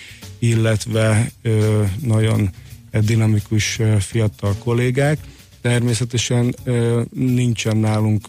[0.41, 2.49] illetve ö, nagyon
[2.91, 5.17] dinamikus fiatal kollégák.
[5.61, 8.27] Természetesen ö, nincsen nálunk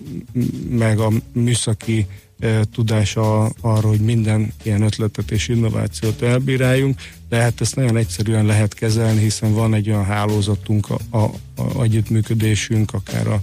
[0.68, 2.06] meg a műszaki
[2.72, 8.74] tudása arra, hogy minden ilyen ötletet és innovációt elbíráljunk, de hát ezt nagyon egyszerűen lehet
[8.74, 13.40] kezelni, hiszen van egy olyan hálózatunk, a, a, a együttműködésünk, akár a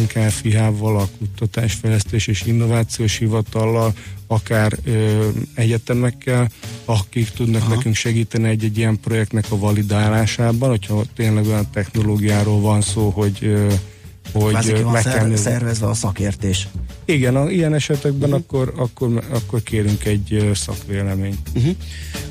[0.00, 3.94] NKFIH-val, a Kutatásfejlesztés és Innovációs Hivatallal,
[4.28, 6.48] akár ö, egyetemekkel,
[6.84, 7.74] akik tudnak Aha.
[7.74, 13.72] nekünk segíteni egy-egy ilyen projektnek a validálásában, hogyha tényleg olyan technológiáról van szó, hogy ö,
[14.32, 16.68] hogy Kvázi meg kell szervezve a szakértés.
[17.04, 18.44] Igen, a, ilyen esetekben uh-huh.
[18.44, 21.38] akkor, akkor, akkor kérünk egy szakvéleményt.
[21.54, 21.74] Uh-huh.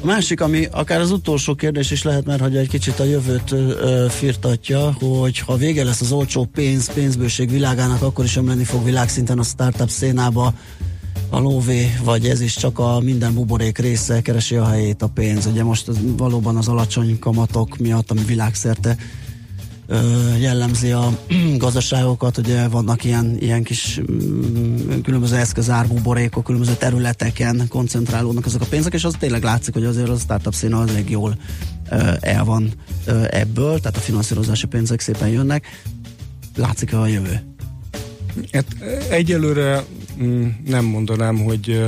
[0.02, 3.52] A másik, ami akár az utolsó kérdés is lehet, mert hogy egy kicsit a jövőt
[3.52, 8.84] uh, firtatja, hogy ha vége lesz az olcsó pénz, pénzbőség világának, akkor is ömleni fog
[8.84, 10.54] világszinten a startup szénába
[11.30, 15.46] a lóvé, vagy ez is csak a minden buborék része keresi a helyét a pénz.
[15.46, 18.98] Ugye most valóban az alacsony kamatok miatt, ami világszerte
[20.40, 21.20] jellemzi a
[21.58, 28.94] gazdaságokat, ugye vannak ilyen, ilyen kis mm, különböző eszközárbuborékok, különböző területeken koncentrálódnak ezek a pénzek,
[28.94, 31.38] és az tényleg látszik, hogy azért a startup színe az elég jól
[32.20, 32.74] el van
[33.30, 35.66] ebből, tehát a finanszírozási pénzek szépen jönnek.
[36.56, 37.42] Látszik a jövő?
[38.52, 38.66] Hát
[39.10, 39.84] egyelőre
[40.66, 41.86] nem mondanám, hogy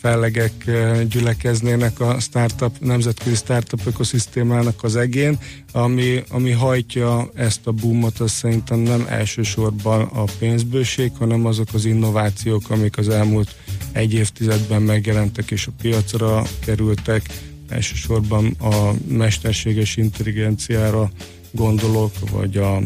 [0.00, 0.70] fellegek
[1.08, 5.38] gyülekeznének a startup, nemzetközi startup ökoszisztémának az egén,
[5.72, 11.84] ami, ami hajtja ezt a boomot, az szerintem nem elsősorban a pénzbőség, hanem azok az
[11.84, 13.54] innovációk, amik az elmúlt
[13.92, 17.22] egy évtizedben megjelentek és a piacra kerültek,
[17.68, 21.10] elsősorban a mesterséges intelligenciára
[21.56, 22.78] gondolok, vagy a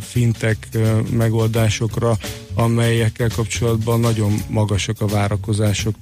[0.00, 0.68] fintek
[1.10, 2.18] megoldásokra,
[2.54, 5.94] amelyekkel kapcsolatban nagyon magasak a várakozások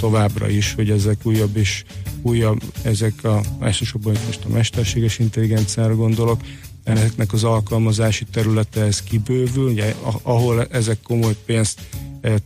[0.00, 1.84] továbbra is, hogy ezek újabb és
[2.22, 6.40] újabb, ezek a, elsősorban most a mesterséges intelligenciára gondolok,
[6.84, 11.80] ennek az alkalmazási területe ez kibővül, ugye, ahol ezek komoly pénzt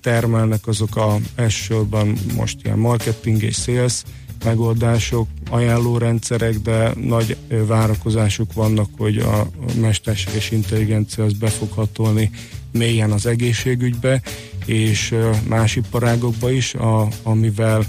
[0.01, 4.03] termelnek, azok a elsősorban most ilyen marketing és sales
[4.45, 9.51] megoldások, ajánlórendszerek, de nagy várakozások vannak, hogy a
[9.81, 12.31] mesterséges intelligencia az be fog hatolni
[12.73, 14.23] mélyen az egészségügybe,
[14.65, 15.15] és
[15.49, 17.87] más iparágokba is, a, amivel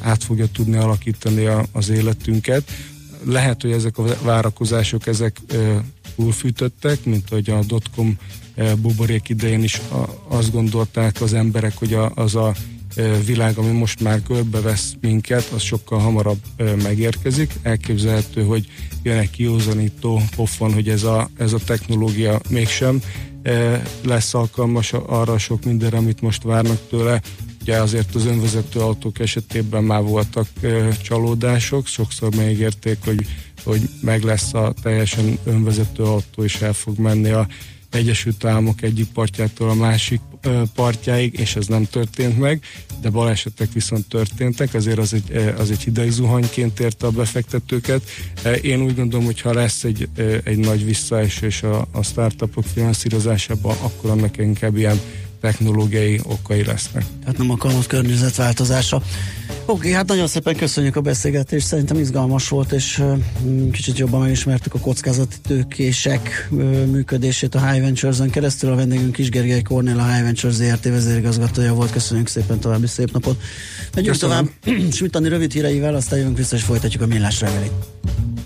[0.00, 2.70] át fogja tudni alakítani a, az életünket.
[3.24, 5.40] Lehet, hogy ezek a várakozások ezek
[6.16, 8.18] túlfűtöttek, mint hogy a dotcom
[8.78, 9.80] buborék idején is
[10.28, 12.54] azt gondolták az emberek, hogy a, az a
[13.24, 16.38] világ, ami most már körbevesz minket, az sokkal hamarabb
[16.82, 17.52] megérkezik.
[17.62, 18.66] Elképzelhető, hogy
[19.02, 23.02] jön egy kiózanító pofon, hogy ez a, ez a technológia mégsem
[24.02, 27.20] lesz alkalmas arra sok mindenre, amit most várnak tőle.
[27.60, 30.46] Ugye azért az önvezető autók esetében már voltak
[31.02, 33.26] csalódások, sokszor megígérték, hogy,
[33.64, 37.46] hogy meg lesz a teljesen önvezető autó, és el fog menni a
[37.94, 40.20] Egyesült Államok egyik partjától a másik
[40.74, 42.62] partjáig, és ez nem történt meg,
[43.00, 48.02] de balesetek viszont történtek, azért az egy, az egy hideg zuhanyként érte a befektetőket.
[48.62, 50.08] Én úgy gondolom, hogy ha lesz egy,
[50.44, 55.00] egy nagy visszaesés a, a startupok finanszírozásában, akkor annak inkább ilyen
[55.44, 57.04] technológiai okai lesznek.
[57.20, 59.02] Tehát nem alkalmas környezetváltozása.
[59.66, 63.02] Oké, hát nagyon szépen köszönjük a beszélgetést, szerintem izgalmas volt, és
[63.72, 66.48] kicsit jobban megismertük a kockázati tőkések
[66.90, 68.72] működését a High Ventures-en keresztül.
[68.72, 71.92] A vendégünk is Gergely Kornél, a High Ventures ZRT vezérigazgatója volt.
[71.92, 73.40] Köszönjük szépen, további szép napot.
[73.94, 74.48] Megyünk tovább
[74.96, 77.72] Smitani rövid híreivel, aztán jövünk vissza, és folytatjuk a millás reggelit.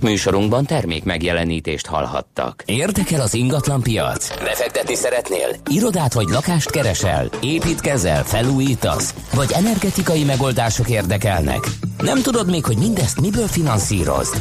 [0.01, 2.63] Műsorunkban termék megjelenítést hallhattak.
[2.67, 4.43] Érdekel az ingatlan piac?
[4.43, 5.49] Befektetni szeretnél?
[5.71, 7.29] Irodát vagy lakást keresel?
[7.43, 8.25] Építkezel?
[8.25, 9.15] Felújítasz?
[9.35, 11.61] Vagy energetikai megoldások érdekelnek?
[11.99, 14.37] Nem tudod még, hogy mindezt miből finanszírozd?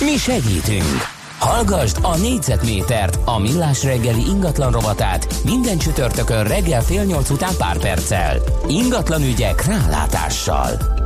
[0.00, 1.20] Mi segítünk!
[1.38, 7.78] Hallgasd a négyzetmétert, a millás reggeli ingatlan rovatát minden csütörtökön reggel fél nyolc után pár
[7.78, 8.36] perccel.
[8.68, 11.01] Ingatlan ügyek rálátással.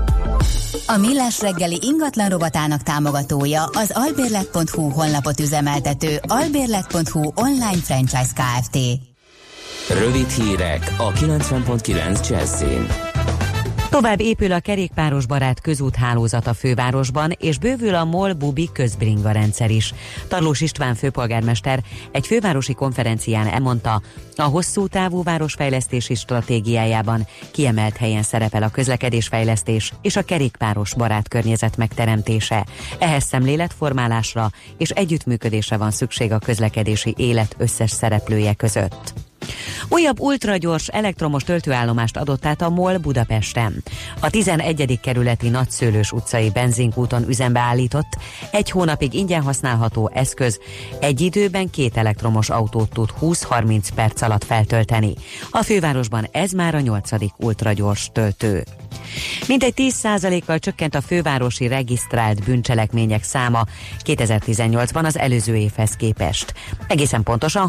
[0.89, 8.79] A Millás reggeli ingatlan robotának támogatója az albérlet.hu honlapot üzemeltető albérlet.hu online franchise Kft.
[9.99, 13.06] Rövid hírek a 90.9 Jazzin.
[13.97, 19.95] Tovább épül a kerékpáros barát közúthálózat a fővárosban, és bővül a MOL-Bubi közbringa rendszer is.
[20.29, 21.83] Tarlós István főpolgármester
[22.13, 24.03] egy fővárosi konferencián elmondta,
[24.37, 31.77] a hosszú távú városfejlesztési stratégiájában kiemelt helyen szerepel a közlekedésfejlesztés és a kerékpáros barát környezet
[31.77, 32.67] megteremtése.
[32.99, 39.26] Ehhez szemléletformálásra és együttműködésre van szükség a közlekedési élet összes szereplője között.
[39.89, 43.83] Újabb ultragyors elektromos töltőállomást adott át a MOL Budapesten.
[44.21, 45.01] A 11.
[45.03, 48.17] kerületi Nagyszőlős utcai benzinkúton üzembe állított,
[48.51, 50.61] egy hónapig ingyen használható eszköz
[51.01, 55.15] egy időben két elektromos autót tud 20-30 perc alatt feltölteni.
[55.51, 58.65] A fővárosban ez már a nyolcadik ultragyors töltő.
[59.49, 63.65] Mintegy 10%-kal csökkent a fővárosi regisztrált bűncselekmények száma
[64.05, 66.55] 2018-ban az előző évhez képest.
[66.87, 67.69] Egészen pontosan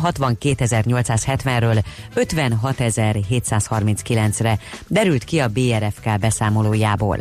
[1.58, 1.84] 62.870-ről
[2.16, 7.18] 56.739-re derült ki a BRFK beszámolójából.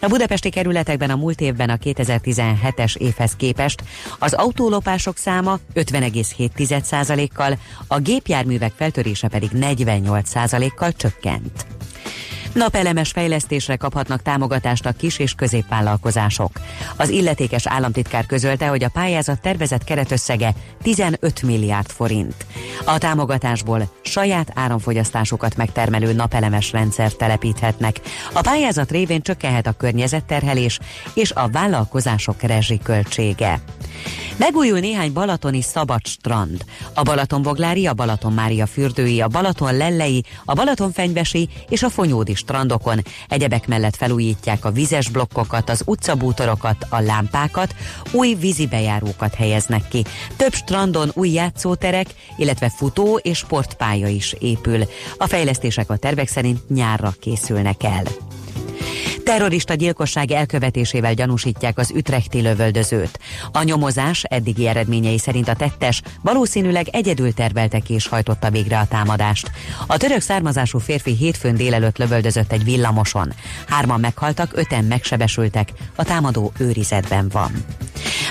[0.00, 3.82] A budapesti kerületekben a múlt évben a 2017-es évhez képest
[4.18, 11.66] az autólopások száma 50,7%-kal, a gépjárművek feltörése pedig 48%-kal csökkent.
[12.52, 16.50] Napelemes fejlesztésre kaphatnak támogatást a kis és középvállalkozások.
[16.96, 22.46] Az illetékes államtitkár közölte, hogy a pályázat tervezett keretösszege 15 milliárd forint.
[22.84, 28.00] A támogatásból saját áramfogyasztásukat megtermelő napelemes rendszer telepíthetnek.
[28.32, 30.78] A pályázat révén csökkenhet a környezetterhelés
[31.14, 33.60] és a vállalkozások rezsiköltsége.
[34.36, 36.64] Megújul néhány balatoni szabad strand.
[36.94, 42.34] A Balatonboglári, a Balaton Mária fürdői, a Balaton Lellei, a Balaton Fenyvesi és a Fonyódi
[42.40, 43.02] strandokon.
[43.28, 47.74] Egyebek mellett felújítják a vizes blokkokat, az utcabútorokat, a lámpákat,
[48.12, 50.04] új vízibejárókat helyeznek ki.
[50.36, 54.82] Több strandon új játszóterek, illetve futó és sportpálya is épül.
[55.16, 58.29] A fejlesztések a tervek szerint nyárra készülnek el.
[59.24, 63.18] Terrorista gyilkosság elkövetésével gyanúsítják az ütrechti lövöldözőt.
[63.52, 69.50] A nyomozás eddigi eredményei szerint a tettes valószínűleg egyedül tervelte és hajtotta végre a támadást.
[69.86, 73.32] A török származású férfi hétfőn délelőtt lövöldözött egy villamoson.
[73.68, 77.52] Hárman meghaltak, öten megsebesültek, a támadó őrizetben van.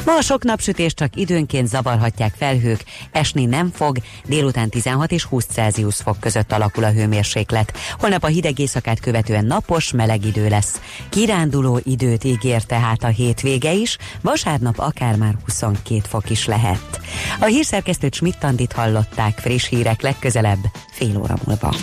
[0.06, 5.46] Ma a sok napsütés csak időnként zavarhatják felhők, esni nem fog, délután 16 és 20
[5.46, 7.78] Celsius fok között alakul a hőmérséklet.
[8.00, 10.82] Holnap a hideg éjszakát követően napos, meleg idő lesz.
[11.10, 17.02] Kiránduló időt ígér tehát a hétvége is, vasárnap akár már 22 fok is lehet.
[17.40, 20.60] A hírszerkesztőt Schmidt-Tandit hallották friss hírek legközelebb,
[20.92, 21.76] fél óra múlva.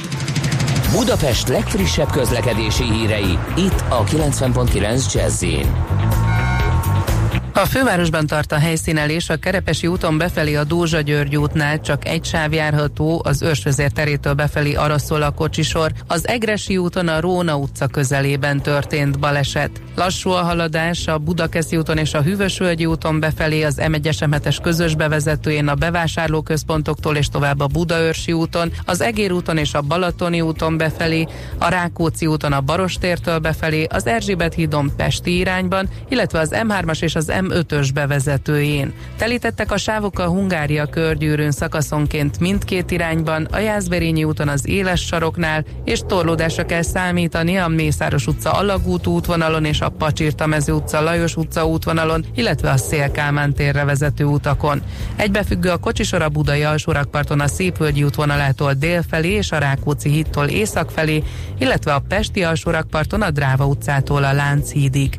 [0.93, 5.45] Budapest legfrissebb közlekedési hírei, itt a 90.9 jazz
[7.57, 12.25] a fővárosban tart a helyszínelés, a Kerepesi úton befelé a Dózsa György útnál csak egy
[12.25, 17.57] sáv járható, az Őrsvezér terétől befelé arra szól a kocsisor, az Egresi úton a Róna
[17.57, 19.71] utca közelében történt baleset.
[19.95, 24.95] Lassú a haladás a Budakeszi úton és a Hűvösvölgyi úton befelé az m 1 közös
[24.95, 30.77] bevezetőjén a bevásárlóközpontoktól és tovább a Budaörsi úton, az Egér úton és a Balatoni úton
[30.77, 31.27] befelé,
[31.59, 37.15] a Rákóczi úton a Barostértől befelé, az Erzsébet hídon Pesti irányban, illetve az M3-as és
[37.15, 38.93] az M M5-ös bevezetőjén.
[39.17, 45.65] Telítettek a sávok a Hungária körgyűrűn szakaszonként mindkét irányban, a Jászberényi úton az éles saroknál,
[45.85, 51.67] és torlódásra kell számítani a Mészáros utca Alagút útvonalon és a Pacsirtamező utca Lajos utca
[51.67, 54.83] útvonalon, illetve a Szélkálmán térre vezető utakon.
[55.17, 60.47] Egybefüggő a kocsisor a Budai alsórakparton a Szépvölgyi útvonalától dél felé és a Rákóczi hittól
[60.47, 61.23] észak felé,
[61.59, 65.19] illetve a Pesti alsórakparton a Dráva utcától a Lánchídig.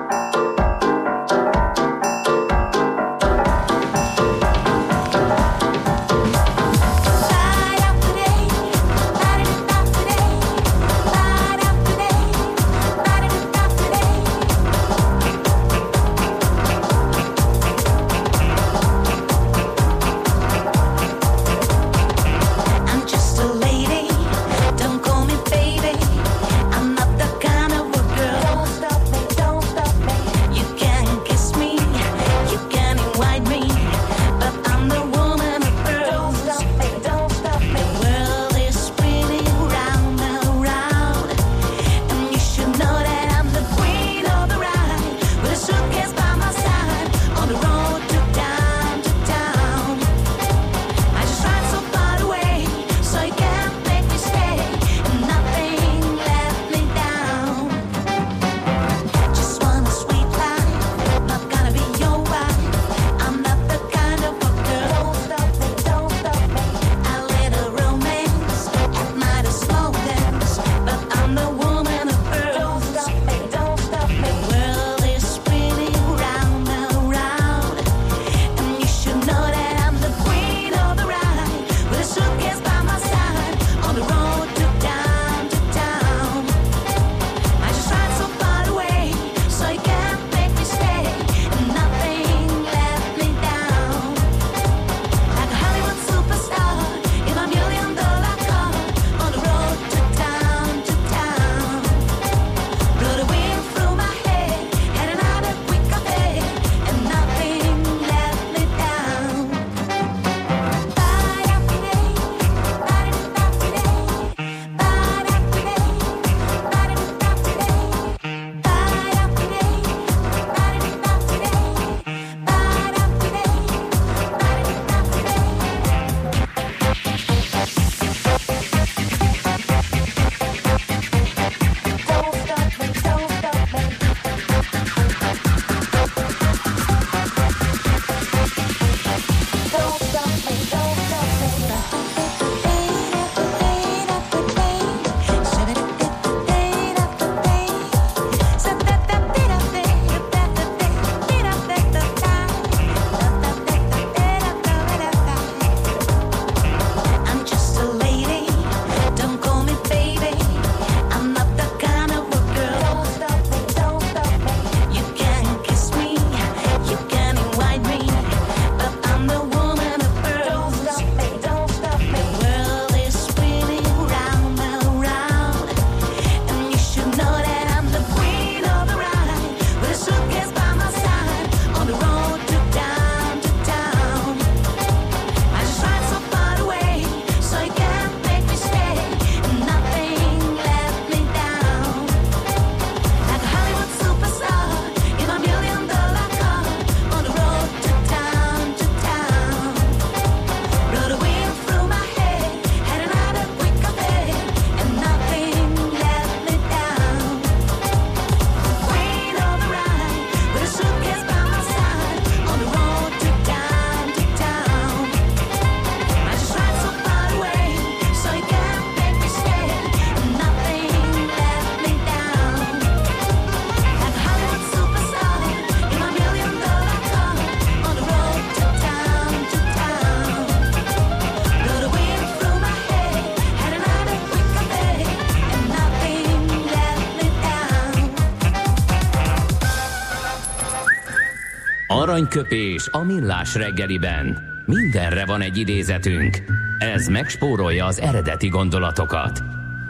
[242.21, 244.37] Aranyköpés a millás reggeliben.
[244.65, 246.37] Mindenre van egy idézetünk.
[246.79, 249.43] Ez megspórolja az eredeti gondolatokat.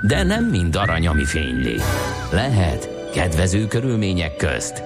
[0.08, 1.76] De nem mind arany, ami fényli.
[2.32, 4.84] Lehet kedvező körülmények közt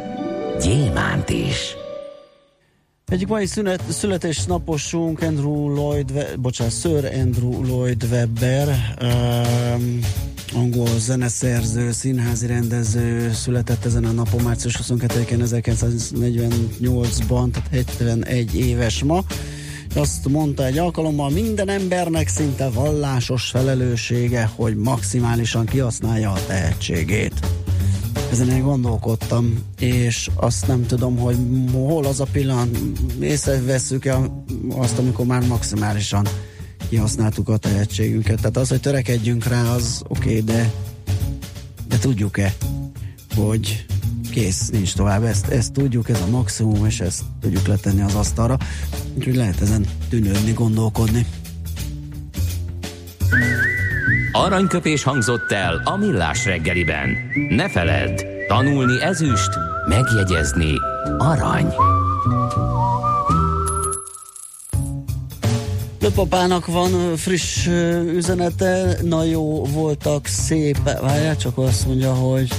[0.62, 1.76] gyémánt is.
[3.06, 8.68] Egyik mai szünet, születésnaposunk Andrew Lloyd, bocsánat, Sir Andrew Lloyd Webber,
[9.02, 10.00] um,
[10.56, 19.24] angol zeneszerző, színházi rendező született ezen a napon, március 22-én 1948-ban, tehát 71 éves ma.
[19.96, 27.34] Azt mondta egy alkalommal, minden embernek szinte vallásos felelőssége, hogy maximálisan kihasználja a tehetségét.
[28.32, 31.38] Ezen én gondolkodtam, és azt nem tudom, hogy
[31.72, 32.78] hol az a pillanat,
[33.20, 34.18] észreveszünk-e
[34.70, 36.28] azt, amikor már maximálisan
[36.90, 38.36] kihasználtuk a tehetségünket.
[38.36, 40.72] Tehát az, hogy törekedjünk rá, az oké, okay, de,
[41.88, 42.54] de tudjuk-e,
[43.36, 43.86] hogy
[44.32, 45.24] kész, nincs tovább.
[45.24, 48.58] Ezt, ezt tudjuk, ez a maximum, és ezt tudjuk letenni az asztalra.
[49.14, 51.26] Úgyhogy lehet ezen tűnődni, gondolkodni.
[54.32, 57.10] Aranyköpés hangzott el a millás reggeliben.
[57.50, 59.50] Ne feledd, tanulni ezüst,
[59.88, 60.74] megjegyezni
[61.18, 61.74] arany.
[66.06, 67.68] Löpapának van friss
[68.16, 72.50] üzenete, na jó, voltak szép, várjál, csak azt mondja, hogy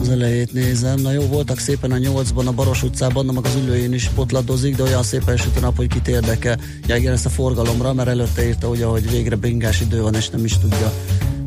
[0.00, 1.00] az elejét nézem.
[1.00, 4.82] Na jó, voltak szépen a nyolcban, a Baros utcában, meg az ülőjén is potladozik, de
[4.82, 6.58] olyan szépen süt a nap, hogy kit érdekel.
[6.86, 10.28] Ja, igen, ezt a forgalomra, mert előtte írta, ugye, hogy végre bringás idő van, és
[10.28, 10.92] nem is tudja,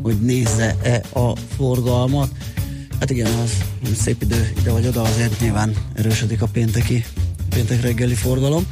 [0.02, 2.28] hogy nézze-e a forgalmat.
[3.00, 3.50] Hát igen, az
[4.00, 7.04] szép idő ide vagy oda, azért nyilván erősödik a pénteki,
[7.48, 8.66] péntek reggeli forgalom.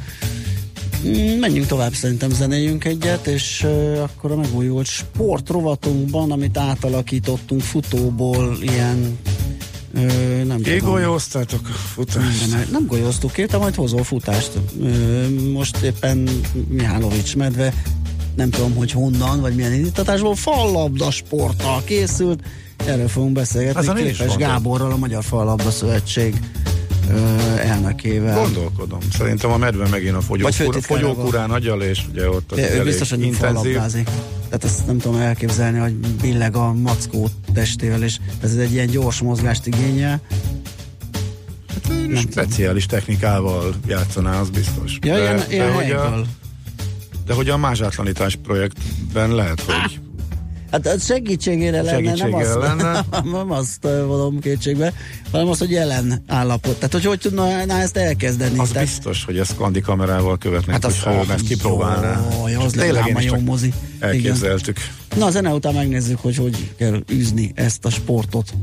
[1.07, 8.57] Mm, menjünk tovább, szerintem zenéjünk egyet, és uh, akkor a megújult sportrovatunkban, amit átalakítottunk futóból,
[8.61, 9.17] ilyen
[9.93, 12.51] Ö, nem Kigolyóztátok a futást?
[12.51, 14.51] Nem, nem golyóztuk ki, te majd hozol futást.
[14.81, 16.29] Ö, most éppen
[16.67, 17.73] Mihálovics medve,
[18.35, 22.43] nem tudom, hogy honnan, vagy milyen indítatásból, fallabda sporttal készült.
[22.85, 26.39] Erről fogunk beszélgetni Képes Gáborral, a Magyar Fallabda Szövetség
[27.57, 28.39] elnökével.
[28.39, 28.99] Gondolkodom.
[29.17, 33.21] Szerintem a medve megint a fogyókúrán, fogyókúrán agyal, és ugye ott az ő biztos, hogy
[33.21, 33.73] intenzív.
[33.73, 39.21] Tehát ezt nem tudom elképzelni, hogy billeg a mackó testével, és ez egy ilyen gyors
[39.21, 40.21] mozgást igényel.
[41.73, 42.99] Hát, nem speciális tudom.
[42.99, 44.97] technikával játszaná, az biztos.
[45.01, 46.21] Ja, de, ilyen, ilyen de, hogy a,
[47.25, 49.99] de hogy a mázsátlanítás projektben lehet, hogy
[50.71, 53.05] Hát az segítségére lenne, segítségére nem, azt, lenne.
[53.31, 54.93] nem azt vonom kétségbe,
[55.31, 56.75] hanem az, hogy jelen állapot.
[56.75, 58.59] Tehát, hogy hogy tudna ezt elkezdeni?
[58.59, 58.87] Az Tehát...
[58.87, 62.27] biztos, hogy ezt kandi kamerával követnek, hát hogyha ő ezt kipróbálná.
[62.53, 63.73] Jó, az tényleg a jó mozi.
[63.99, 64.77] Elképzeltük.
[64.77, 65.19] Igen.
[65.19, 68.53] Na, a zene után megnézzük, hogy hogy kell űzni ezt a sportot.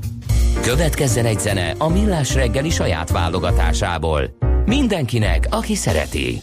[0.61, 4.37] Következzen egy zene a Millás reggeli saját válogatásából.
[4.67, 6.43] Mindenkinek, aki szereti.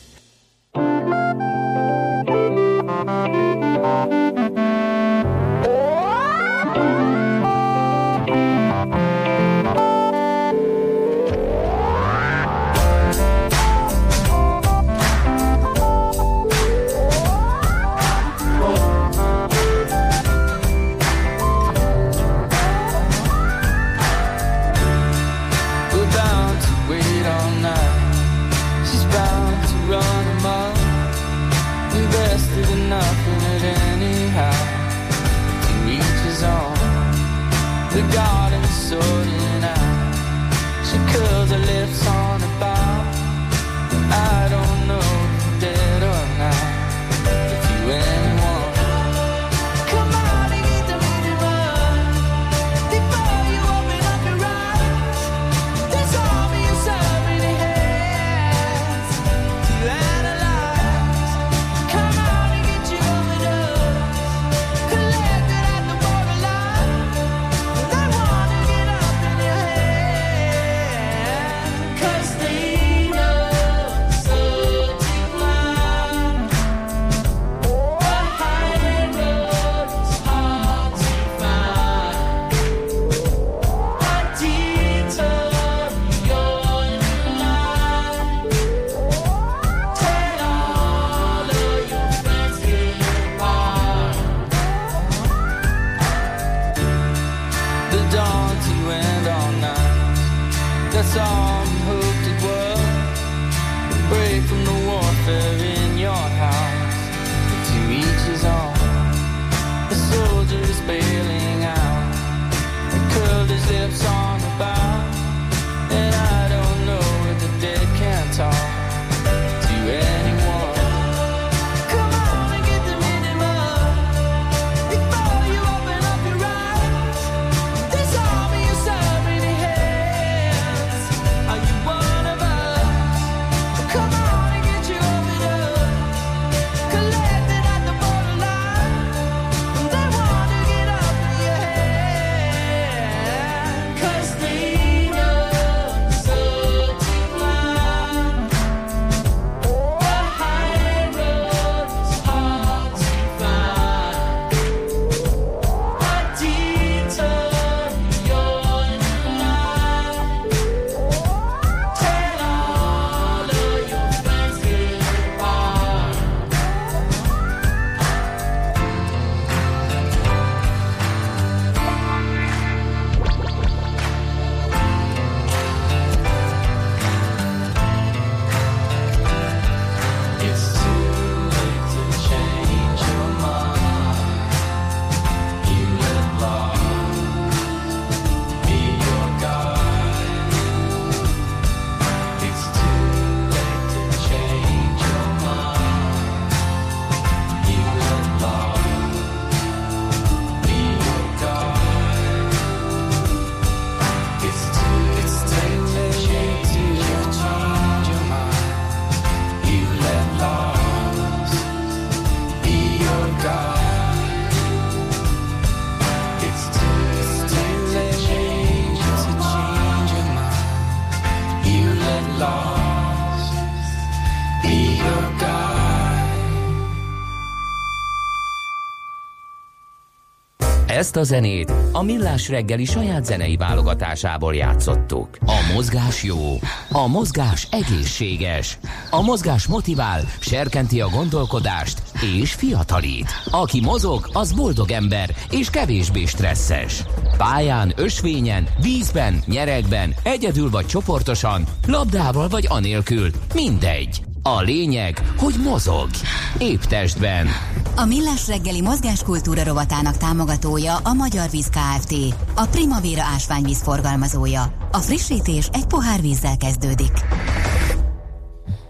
[231.14, 235.28] Ezt a zenét a Millás reggeli saját zenei válogatásából játszottuk.
[235.46, 236.60] A mozgás jó,
[236.92, 238.78] a mozgás egészséges,
[239.10, 242.02] a mozgás motivál, serkenti a gondolkodást
[242.40, 243.32] és fiatalít.
[243.52, 247.04] Aki mozog, az boldog ember és kevésbé stresszes.
[247.38, 254.24] Pályán, ösvényen, vízben, nyeregben, egyedül vagy csoportosan, labdával vagy anélkül, mindegy.
[254.44, 256.10] A lényeg, hogy mozog.
[256.58, 257.48] Épp testben.
[257.96, 262.14] A Millás reggeli mozgáskultúra rovatának támogatója a Magyar Víz Kft.
[262.56, 264.74] A Primavera ásványvíz forgalmazója.
[264.92, 267.12] A frissítés egy pohár vízzel kezdődik.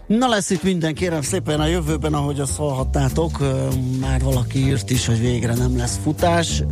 [0.06, 3.38] Na lesz itt minden, kérem szépen a jövőben, ahogy azt hallhattátok,
[4.00, 6.62] már valaki írt is, hogy végre nem lesz futás,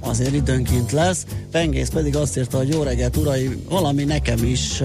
[0.00, 1.26] azért időnként lesz.
[1.50, 4.82] Pengész pedig azt írta, hogy jó reggelt, urai, valami nekem is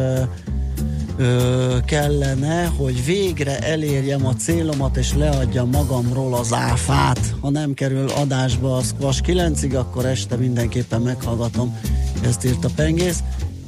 [1.17, 7.35] ö, kellene, hogy végre elérjem a célomat, és leadjam magamról az áfát.
[7.41, 11.79] Ha nem kerül adásba a Squash 9-ig, akkor este mindenképpen meghallgatom.
[12.23, 13.19] Ezt írt a pengész.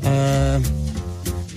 [0.03, 0.55] Ö,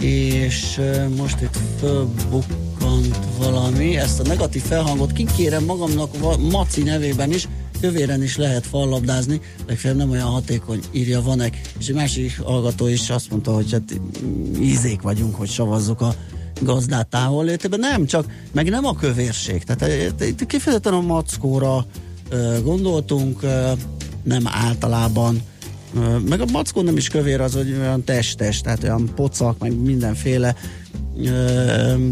[0.00, 0.80] és
[1.16, 7.48] most itt fölbukkant valami, ezt a negatív felhangot kikérem magamnak Maci nevében is,
[7.80, 11.60] kövéren is lehet fallabdázni, legfeljebb nem olyan hatékony, írja Vanek.
[11.78, 14.00] És egy másik hallgató is azt mondta, hogy hát
[14.60, 16.14] ízék vagyunk, hogy savazzuk a
[16.60, 17.80] gazdát távol létében.
[17.80, 19.62] Nem, csak meg nem a kövérség.
[19.64, 21.86] Tehát itt kifejezetten a mackóra
[22.62, 23.42] gondoltunk,
[24.22, 25.42] nem általában
[26.28, 30.54] meg a mackó nem is kövér, az hogy olyan testes, tehát olyan pocak, meg mindenféle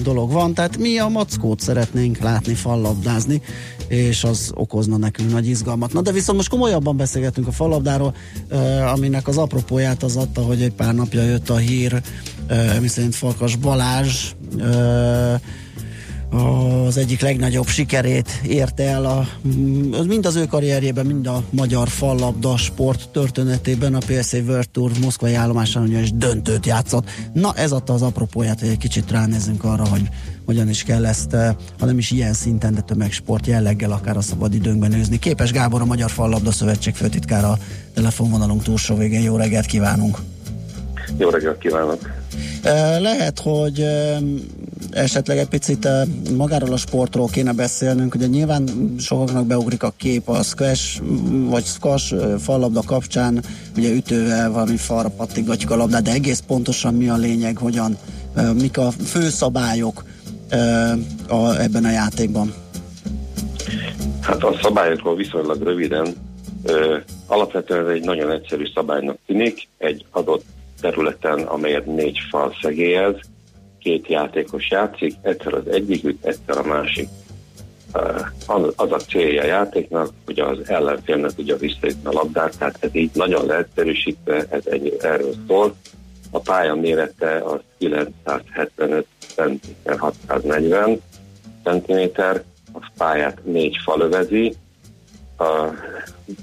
[0.02, 3.42] dolog van, tehát mi a mackót szeretnénk látni fallabdázni,
[3.88, 5.92] és az okozna nekünk nagy izgalmat.
[5.92, 8.14] Na de viszont most komolyabban beszélgetünk a fallabdáról,
[8.48, 12.02] ö, aminek az apropóját az adta, hogy egy pár napja jött a hír,
[12.80, 14.32] miszerint Farkas Balázs
[16.30, 19.28] az egyik legnagyobb sikerét érte el a,
[20.06, 25.34] mind az ő karrierjében, mind a magyar fallabda sport történetében a PSA World Tour moszkvai
[25.34, 27.10] állomásán is döntőt játszott.
[27.32, 30.08] Na ez adta az apropóját, hogy egy kicsit ránézzünk arra, hogy
[30.46, 34.20] hogyan is kell ezt, eh, ha nem is ilyen szinten, de tömegsport jelleggel akár a
[34.20, 35.18] szabad időnkben nőzni.
[35.18, 37.58] Képes Gábor, a Magyar Fallabda Szövetség főtitkára a
[37.94, 39.22] telefonvonalunk túlsó végén.
[39.22, 40.18] Jó reggelt kívánunk!
[41.16, 42.10] Jó reggelt kívánok!
[42.62, 44.18] Eh, lehet, hogy eh,
[44.90, 45.88] esetleg egy picit
[46.36, 51.02] magáról a sportról kéne beszélnünk, ugye nyilván sokaknak beugrik a kép a squash
[51.48, 53.44] vagy squash fallabda kapcsán,
[53.76, 57.96] ugye ütővel valami falra pattigatjuk a labdát, de egész pontosan mi a lényeg, hogyan,
[58.54, 60.04] mik a fő szabályok
[61.28, 62.54] a, ebben a játékban?
[64.20, 66.14] Hát a szabályokról viszonylag röviden.
[66.64, 70.44] Ö, alapvetően egy nagyon egyszerű szabálynak tűnik, egy adott
[70.80, 73.14] területen, amelyet négy fal szegélyez,
[73.78, 77.08] két játékos játszik, egyszer az egyik üt, egyszer a másik.
[78.76, 82.94] Az a célja a játéknak, hogy az ellenfél ne tudja visszajutni a labdát, tehát ez
[82.94, 85.74] így nagyon leegyszerűsítve, ez egy, erről szól.
[86.36, 91.00] A pálya mérete az 975 cm 640
[91.64, 92.20] cm,
[92.72, 94.54] a pályát négy fal övezi,
[95.36, 95.44] a,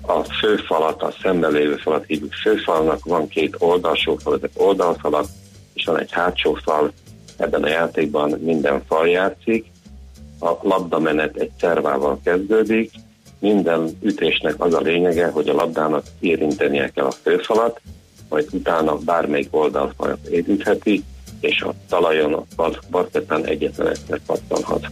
[0.02, 5.26] a főfalat, a szemben lévő falat hívjuk főfalnak, van két oldalsó fal, ezek oldalfalak,
[5.74, 6.94] és van egy hátsó fal,
[7.38, 9.66] Ebben a játékban minden fal játszik,
[10.40, 12.92] a labdamenet egy szervával kezdődik,
[13.40, 17.82] minden ütésnek az a lényege, hogy a labdának érintenie kell a főfalat,
[18.34, 21.04] majd utána bármelyik oldalfalat érintheti,
[21.40, 24.86] és a talajon, a parketten egyetlen egyszer pattanhat.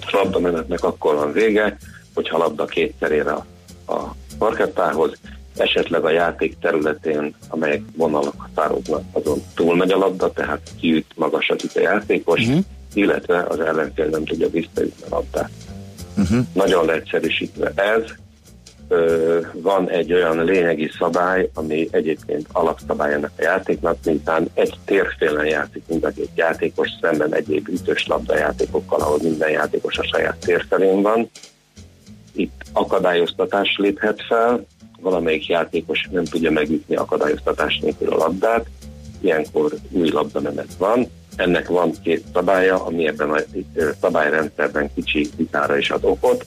[0.00, 1.76] A labdamenetnek akkor van vége,
[2.14, 3.46] hogyha a labda kétszerére a,
[3.92, 5.12] a parkettához,
[5.56, 11.76] esetleg a játék területén, amelyek vonalak határoznak, azon túlmegy a labda, tehát kiüt magasat üt
[11.76, 12.64] a játékos, uh-huh.
[12.94, 15.50] illetve az ellenfél nem tudja visszaütni a labdát.
[16.16, 16.46] Uh-huh.
[16.52, 18.02] Nagyon leegyszerűsítve ez,
[19.52, 25.82] van egy olyan lényegi szabály, ami egyébként alapszabály ennek a játéknak, mintán egy térfélen játszik
[25.86, 31.30] mind a játékos szemben egyéb ütős labda játékokkal, ahol minden játékos a saját térfelén van.
[32.32, 34.66] Itt akadályoztatás léphet fel,
[35.00, 38.66] valamelyik játékos nem tudja megütni akadályoztatás nélkül a labdát,
[39.20, 41.06] ilyenkor új labdamenet van.
[41.36, 43.38] Ennek van két szabálya, ami ebben a
[44.00, 46.44] szabályrendszerben kicsi vitára is ad okot.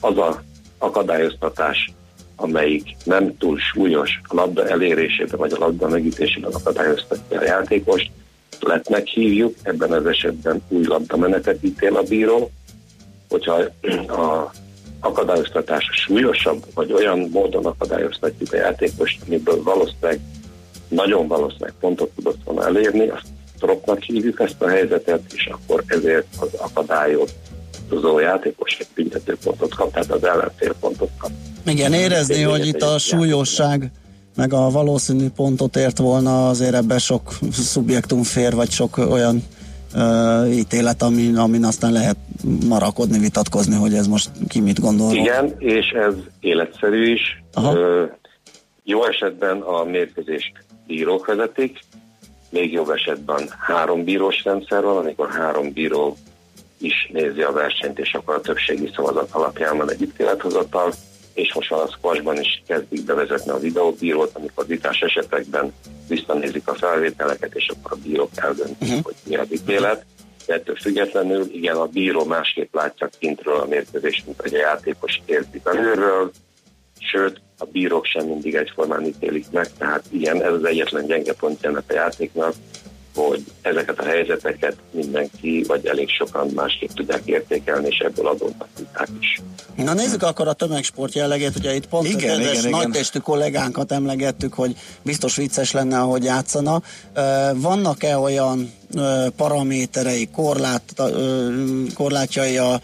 [0.00, 0.42] Az a
[0.82, 1.92] akadályoztatás,
[2.36, 8.10] amelyik nem túl súlyos a labda elérésében vagy a labda megütésében akadályoztatja a játékost,
[8.60, 12.50] lettnek hívjuk, ebben az esetben új labdamenetet ítél a bíró,
[13.28, 13.60] hogyha
[14.22, 14.50] a
[15.00, 20.20] akadályoztatás súlyosabb, vagy olyan módon akadályoztatjuk a játékost, amiből valószínűleg,
[20.88, 23.26] nagyon valószínűleg pontot tudott volna elérni, azt
[23.58, 26.48] tropnak hívjuk ezt a helyzetet, és akkor ezért az
[27.92, 31.30] akadályozó játékos egy büntető pontot kap, tehát az ellenfél pontot kap.
[31.66, 33.90] Igen, érezni, hogy itt a súlyosság
[34.36, 39.42] meg a valószínű pontot ért volna, azért ebbe sok szubjektum fér, vagy sok olyan
[39.94, 42.16] uh, ítélet, amin, amin aztán lehet
[42.68, 45.12] marakodni, vitatkozni, hogy ez most ki mit gondol.
[45.14, 47.42] Igen, és ez életszerű is.
[47.52, 47.76] Aha.
[47.76, 48.04] Ö,
[48.84, 50.52] jó esetben a mérkőzést
[50.86, 51.78] bírók vezetik,
[52.50, 56.16] még jobb esetben három bírós rendszer van, amikor három bíró
[56.82, 60.92] is nézi a versenyt, és akkor a többségi szavazat alapján van egy ítélethozatal,
[61.34, 65.72] és most a squashban is kezdik bevezetni a videóbírót, amikor vitás esetekben
[66.08, 69.02] visszanézik a felvételeket, és akkor a bírók eldöntik, uh-huh.
[69.02, 70.04] hogy mi az ítélet.
[70.46, 75.20] De ettől függetlenül, igen, a bíró másképp látja kintről a mérkőzést, mint hogy a játékos
[75.26, 76.30] érti belülről,
[76.98, 81.68] sőt, a bírók sem mindig egyformán ítélik meg, tehát igen, ez az egyetlen gyenge pontja
[81.68, 82.54] ennek a játéknak,
[83.14, 89.08] hogy ezeket a helyzeteket mindenki, vagy elég sokan másképp tudják értékelni, és ebből adódnak viták
[89.20, 89.40] is.
[89.76, 92.70] Na nézzük akkor a tömegsport jellegét, ugye itt pont igen, igen, igen.
[92.70, 96.82] nagytestű kollégánkat emlegettük, hogy biztos vicces lenne, ahogy játszana.
[97.54, 98.72] Vannak-e olyan
[99.36, 100.94] paraméterei, korlát,
[101.94, 102.80] korlátjai a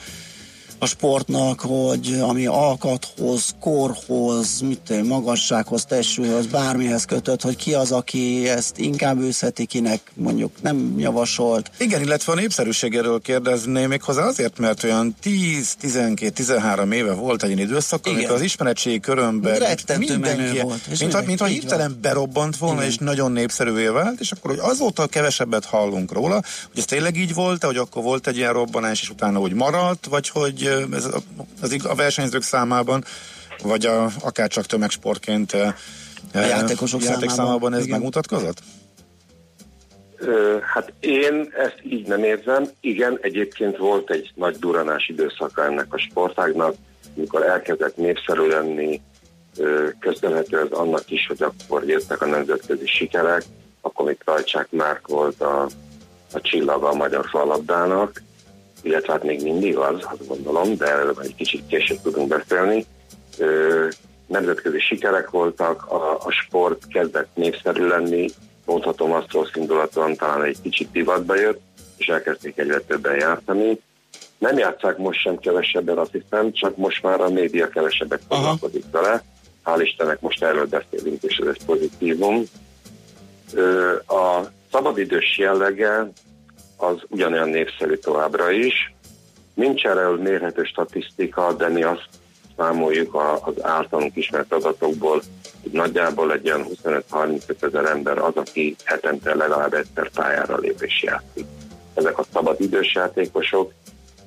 [0.79, 8.49] a sportnak, hogy ami alkathoz, korhoz, mit magassághoz, testőhöz, bármihez kötött, hogy ki az, aki
[8.49, 11.71] ezt inkább őszheti, kinek mondjuk nem javasolt.
[11.79, 18.07] Igen, illetve a népszerűségéről kérdezném még hozzá azért, mert olyan 10-12-13 éve volt egy időszak,
[18.07, 18.19] Igen.
[18.19, 19.63] amikor az ismeretségi körömben
[19.99, 22.91] mindenki, volt, és mint, mint ha hirtelen berobbant volna, Igen.
[22.91, 27.35] és nagyon népszerűvé vált, és akkor hogy azóta kevesebbet hallunk róla, hogy ez tényleg így
[27.35, 31.19] volt, hogy akkor volt egy ilyen robbanás, és utána úgy maradt, vagy hogy ez a,
[31.61, 33.05] az a versenyzők számában,
[33.63, 35.75] vagy a, akár csak tömegsportként a
[36.33, 37.91] játékosok játék számában, számában ez igen.
[37.91, 38.63] megmutatkozott?
[40.75, 42.69] Hát én ezt így nem érzem.
[42.81, 46.75] Igen, egyébként volt egy nagy duranás időszaka ennek a sportágnak,
[47.17, 49.01] amikor elkezdett népszerű lenni,
[50.01, 53.43] köszönhető ez annak is, hogy akkor jöttek a nemzetközi sikerek,
[53.81, 55.69] akkor még Rajcsák Márk volt a,
[56.33, 58.23] a csillaga a magyar falabdának,
[58.83, 62.87] illetve hát még mindig az, azt gondolom, de erről egy kicsit később tudunk beszélni.
[63.39, 63.87] Ö,
[64.27, 68.29] nemzetközi sikerek voltak, a, a sport kezdett népszerű lenni,
[68.65, 71.61] mondhatom azt rossz indulaton, talán egy kicsit divatba jött,
[71.97, 73.81] és elkezdték egyre többen játszani.
[74.39, 79.23] Nem játszák most sem kevesebben, azt hiszem, csak most már a média kevesebbet foglalkozik vele.
[79.65, 82.45] Hál' Istennek most erről beszélünk, és ez egy pozitívum.
[83.53, 86.11] Ö, a szabadidős jellege
[86.81, 88.95] az ugyanolyan népszerű továbbra is.
[89.55, 92.09] Nincs erről mérhető statisztika, de mi azt
[92.57, 95.23] számoljuk az általunk ismert adatokból,
[95.63, 101.45] hogy nagyjából egy olyan 25-35 ezer ember az, aki hetente legalább egyszer pályára lépés játszik.
[101.95, 103.73] Ezek a szabad idős játékosok,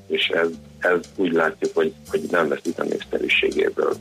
[0.08, 0.48] és ez,
[0.80, 3.96] ez úgy látjuk, hogy, hogy nem veszít a népszerűségéből.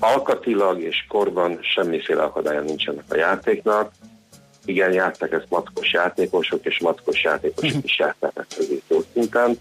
[0.00, 3.92] alkatilag és korban semmiféle akadálya nincsenek a játéknak,
[4.68, 8.58] igen, játszák ezt matkos játékosok, és matkos játékosok is játszák ezt
[8.88, 9.58] az szinten.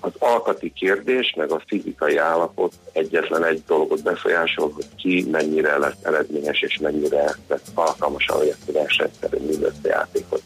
[0.00, 6.02] Az alkati kérdés, meg a fizikai állapot egyetlen egy dolgot befolyásol, hogy ki mennyire lesz
[6.02, 8.38] eredményes, és mennyire lesz alkalmas a
[8.72, 10.42] versenyszerű mindössze játékot.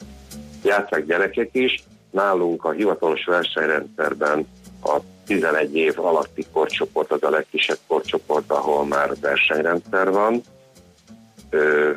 [0.63, 4.47] Játszák gyerekek is, nálunk a hivatalos versenyrendszerben
[4.83, 10.43] a 11 év alatti korcsoport az a legkisebb korcsoport, ahol már versenyrendszer van,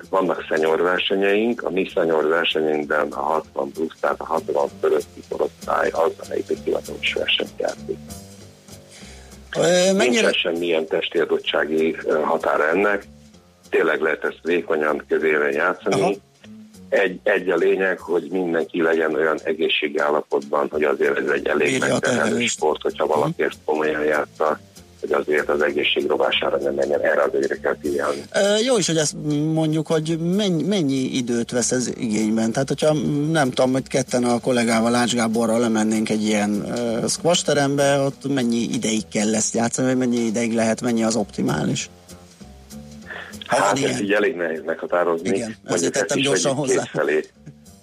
[0.10, 5.89] vannak szenyor versenyeink, a mi szenyor versenyeinkben a 60 plusz, tehát a 60 fölötti korosztály
[5.89, 7.97] az, amelyik egy hivatalos versenyt játszik.
[9.95, 10.22] Mennyire...
[10.22, 13.05] Nincs semmilyen testi adottsági határa ennek,
[13.70, 16.01] tényleg lehet ezt vékonyan, közéven játszani.
[16.01, 16.14] Aha.
[16.89, 21.80] Egy, egy a lényeg, hogy mindenki legyen olyan egészségi állapotban, hogy azért ez egy elég
[21.80, 24.60] megterhelő sport, hogyha valaki ezt komolyan játsza
[24.99, 28.23] hogy azért az egészség rovására nem menjen, erre az egyre kell figyelni.
[28.29, 29.15] E, jó is, hogy ezt
[29.53, 32.51] mondjuk, hogy mennyi, mennyi időt vesz ez igényben.
[32.51, 32.93] Tehát, hogyha
[33.31, 38.33] nem tudom, hogy ketten a kollégával Ács Gáborral lemennénk egy ilyen uh, squash terembe, ott
[38.33, 41.89] mennyi ideig kell ezt játszani, vagy mennyi ideig lehet, mennyi az optimális?
[43.47, 45.29] Hát, hát ez így elég nehéz meghatározni.
[45.29, 46.83] Igen, azért tettem gyorsan hozzá.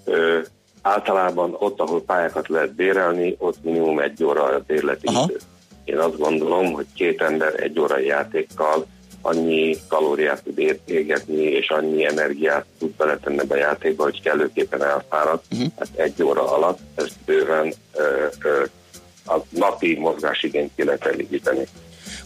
[0.04, 0.38] Ö,
[0.82, 5.24] általában ott, ahol pályákat lehet bérelni, ott minimum egy óra a bérleti Aha.
[5.28, 5.38] idő.
[5.84, 8.86] Én azt gondolom, hogy két ember egy órai játékkal
[9.22, 15.40] annyi kalóriát tud égetni, és annyi energiát tud beletenni be a játékba, hogy kellőképpen elfárad.
[15.52, 15.68] Uh-huh.
[15.78, 18.64] Hát egy óra alatt ez bőven ö, ö,
[19.26, 21.66] a napi mozgásigényt ki lehet elégíteni.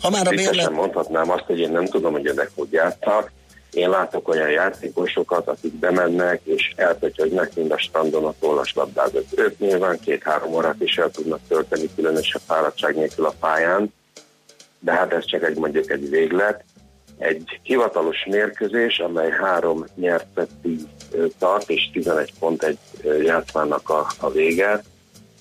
[0.01, 0.71] Ha már a bérlet...
[0.71, 3.33] mondhatnám azt, hogy én nem tudom, hogy ezek hogy játszak,
[3.79, 9.25] én látok olyan játékosokat, akik bemennek, és elpötyögnek mind a strandon a tollas labdázat.
[9.37, 13.93] Ők nyilván két-három órát is el tudnak tölteni különösebb fáradtság nélkül a pályán,
[14.79, 16.65] de hát ez csak egy mondjuk egy véglet.
[17.19, 20.51] Egy hivatalos mérkőzés, amely három nyertet
[21.39, 22.79] tart, és 11 pont egy
[23.23, 24.83] játszmának a, a vége,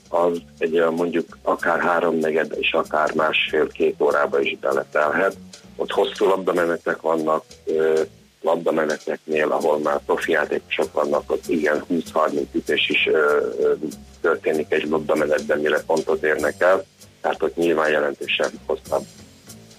[0.10, 5.36] az egy olyan mondjuk akár háromnegyed és akár másfél-két órába is beletelhet.
[5.76, 7.44] Ott hosszú labdamenetek vannak,
[8.42, 13.10] labdameneteknél, ahol már profi játékosok vannak, ott igen 20-30 ütés is
[14.22, 16.86] történik egy labdamenetben, mire pontot érnek el,
[17.22, 19.06] tehát ott nyilván jelentősen hosszabb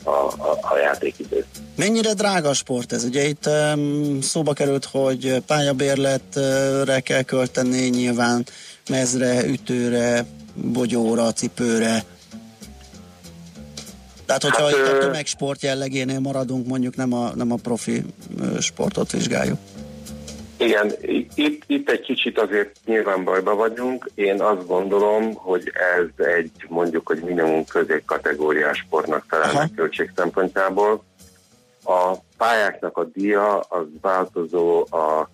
[0.03, 1.45] a, a, a játékidő.
[1.77, 3.05] Mennyire drága sport ez?
[3.05, 8.47] Ugye itt um, szóba került, hogy pályabérletre kell költeni, nyilván
[8.91, 12.05] mezre, ütőre, bogyóra, cipőre.
[14.29, 18.03] Tehát, hogyha hát, itt a tömegsport jellegénél maradunk, mondjuk nem a, nem a profi
[18.61, 19.59] sportot vizsgáljuk.
[20.57, 20.93] Igen,
[21.35, 24.11] itt, itt egy kicsit azért nyilván bajba vagyunk.
[24.15, 31.05] Én azt gondolom, hogy ez egy mondjuk, hogy minimum középkategóriás sportnak felel költség szempontjából.
[31.85, 35.31] A pályáknak a díja az változó a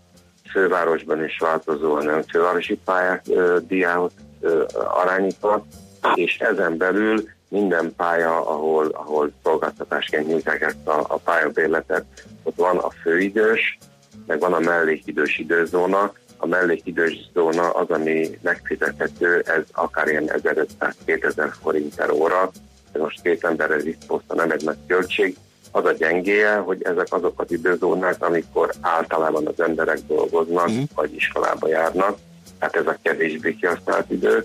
[0.53, 5.67] fővárosban is változó a nem fővárosi pályák ö, diához ö, arányítva,
[6.15, 12.05] és ezen belül minden pálya, ahol, ahol szolgáltatásként nyújtják ezt a, a pályabérletet,
[12.43, 13.79] ott van a főidős,
[14.27, 16.13] meg van a mellékidős időzóna.
[16.37, 22.51] A mellékidős zóna az, ami megfizethető, ez akár ilyen 1500-2000 forint per óra,
[22.93, 25.37] ez most két emberre visszposzta, nem egy nagy költség.
[25.71, 30.85] Az a gyengéje, hogy ezek azok az időzónák, amikor általában az emberek dolgoznak, uh-huh.
[30.95, 32.19] vagy iskolába járnak,
[32.59, 34.45] tehát ez a kevésbé kihasznált idő.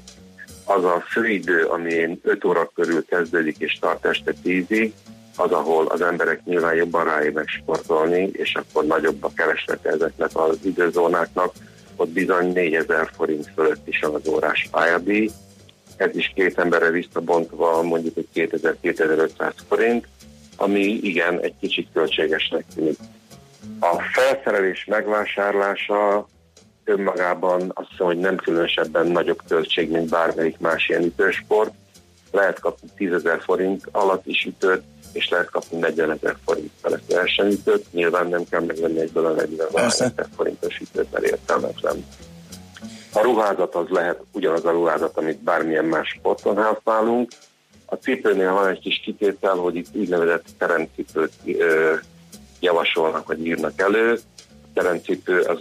[0.69, 4.91] Az a főidő, ami 5 óra körül kezdődik és tart este 10-ig,
[5.35, 10.57] az, ahol az emberek nyilván jobban ráérnek sportolni, és akkor nagyobb a kereslete ezeknek az
[10.63, 11.53] időzónáknak,
[11.95, 15.29] ott bizony 4000 forint fölött is az órás pályadíj.
[15.97, 18.49] Ez is két emberre visszabontva mondjuk egy
[18.83, 20.07] 2000-2500 forint,
[20.55, 22.97] ami igen, egy kicsit költségesnek tűnik.
[23.79, 26.27] A felszerelés megvásárlása
[26.89, 31.73] önmagában azt hiszem, hogy nem különösebben nagyobb költség, mint bármelyik más ilyen ütősport.
[32.31, 34.83] Lehet kapni 10 ezer forint alatt is ütőt,
[35.13, 37.85] és lehet kapni 40 ezer forint felett versenyítőt.
[37.91, 42.05] Nyilván nem kell megvenni egyből a 40 ezer forintos ütőt, mert értelmetlen.
[43.13, 47.31] A ruházat az lehet ugyanaz a ruházat, amit bármilyen más sporton használunk.
[47.85, 51.93] A cipőnél van egy kis kitétel, hogy itt úgynevezett teremcipőt ö,
[52.59, 54.19] javasolnak, vagy írnak elő.
[54.61, 55.59] A teremcipő az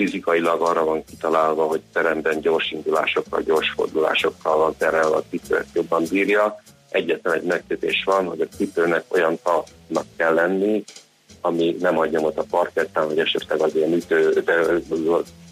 [0.00, 6.04] fizikailag arra van kitalálva, hogy teremben gyors indulásokkal, gyors fordulásokkal van terelve a cipőt jobban
[6.10, 10.84] bírja egyetlen egy megkötés van, hogy a cipőnek olyan talpnak kell lenni,
[11.40, 14.44] ami nem adja nyomot a parkettán, vagy esetleg az ilyen ütő,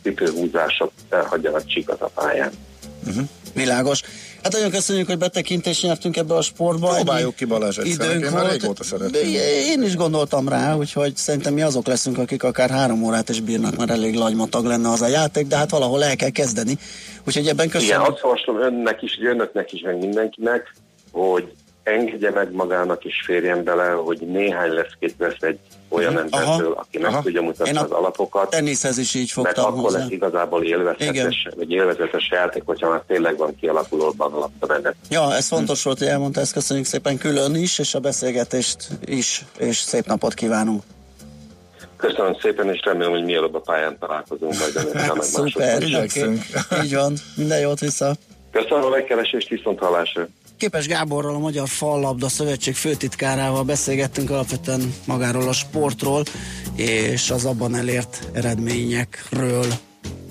[0.03, 2.53] cipőhúzások elhagyjanak csíkat a pályán.
[3.07, 3.29] Uh-huh.
[3.59, 4.03] Világos.
[4.43, 6.95] Hát nagyon köszönjük, hogy betekintést nyertünk ebbe a sportba.
[6.95, 9.23] Próbáljuk ki Balázs egyszer, én már régóta szeretném.
[9.67, 13.77] Én is gondoltam rá, úgyhogy szerintem mi azok leszünk, akik akár három órát is bírnak,
[13.77, 16.79] mert elég lagymatag lenne az a játék, de hát valahol el kell kezdeni.
[17.27, 18.01] Úgyhogy ebben köszönöm.
[18.01, 20.75] Igen, azt javaslom önnek is, önöknek is, meg mindenkinek,
[21.13, 21.53] hogy
[21.89, 25.59] engedje meg magának is férjen bele, hogy néhány leszkét vesz egy
[25.89, 26.41] olyan uh-huh.
[26.41, 28.51] embertől, aki meg tudja mutatni az alapokat.
[28.51, 33.37] Teniszhez is így fogtam Mert akkor lesz igazából élvezetes, vagy élvezetes játék, hogyha már tényleg
[33.37, 37.79] van kialakulóban a labda Ja, ez fontos volt, hogy elmondta, ezt köszönjük szépen külön is,
[37.79, 40.83] és a beszélgetést is, és szép napot kívánunk.
[41.97, 45.21] Köszönöm szépen, és remélem, hogy mielőbb a pályán találkozunk majd önökkel.
[45.21, 46.39] Szuper, okay.
[46.85, 48.15] így van, minden jót vissza.
[48.51, 50.29] Köszönöm a megkeresést, viszont hallásra.
[50.59, 56.23] Képes Gáborral, a Magyar Fallabda Szövetség főtitkárával beszélgettünk alapvetően magáról a sportról
[56.75, 59.67] és az abban elért eredményekről.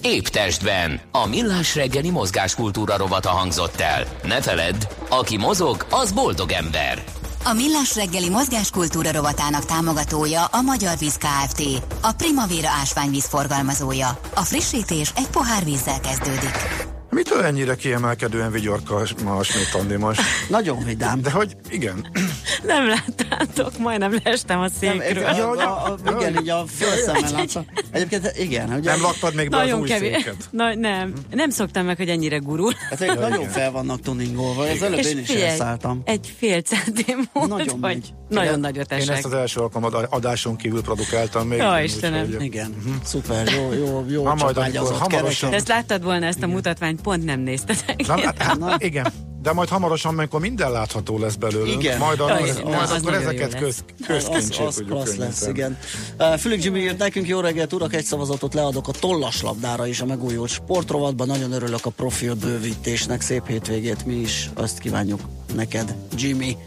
[0.01, 0.99] Épp testben.
[1.11, 4.05] A millás reggeli mozgáskultúra rovata hangzott el.
[4.23, 7.03] Ne feledd, aki mozog, az boldog ember.
[7.43, 11.61] A Millás reggeli mozgáskultúra rovatának támogatója a Magyar Víz Kft.
[12.01, 14.19] A Primavera ásványvíz forgalmazója.
[14.35, 16.95] A frissítés egy pohár vízzel kezdődik.
[17.17, 20.21] Mitől ennyire kiemelkedően vigyorka a Schmidt Andi most?
[20.49, 21.21] Nagyon vidám.
[21.21, 22.07] De hogy igen.
[22.63, 25.23] Nem láttátok, majdnem leestem a székről.
[25.23, 27.65] Nem, ja, a, a, a, igen, így a félszemmel látszom.
[27.91, 28.73] Egyébként igen.
[28.73, 30.15] Ugye, nem laktad még be nagyon az új kevés.
[30.15, 30.35] széket?
[30.51, 32.73] Na, nem, nem szoktam meg, hogy ennyire gurul.
[32.89, 33.51] Hát ja, nagyon igen.
[33.51, 36.01] fel vannak tuningolva, ez előbb én is figyelj, elszálltam.
[36.05, 38.13] Egy fél centim volt, nagyon vagy megy.
[38.29, 39.07] nagyon nagyot esek.
[39.07, 41.57] Én ezt az első alkalmat adáson kívül produkáltam még.
[41.57, 42.25] Ja, Istenem.
[42.25, 43.03] Úgy, igen, uh-huh.
[43.03, 44.25] szuper, jó, jó, jó.
[44.25, 45.53] Ha majd amikor hamarosan...
[45.53, 48.07] Ezt láttad volna ezt a mutatványt, pont nem néztetek.
[48.07, 51.97] Nem, hát, hát, igen, de majd hamarosan, amikor minden látható lesz belőlünk, igen.
[51.97, 55.77] majd, a, az, majd az akkor ezeket köz, közkincsét az, az klassz lesz, igen.
[56.19, 60.05] Uh, Fülig Jimmy írt nekünk, jó reggelt, urak, egy szavazatot leadok a tollaslabdára is a
[60.05, 61.27] megújult sportrovatban.
[61.27, 65.21] Nagyon örülök a profil bővítésnek, szép hétvégét mi is, azt kívánjuk
[65.55, 66.57] neked, Jimmy.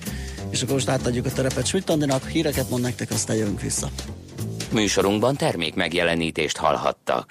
[0.51, 3.89] és akkor most átadjuk a terepet Schmidt híreket mond nektek, aztán jövünk vissza.
[4.73, 7.29] Műsorunkban termék megjelenítést hallhattak.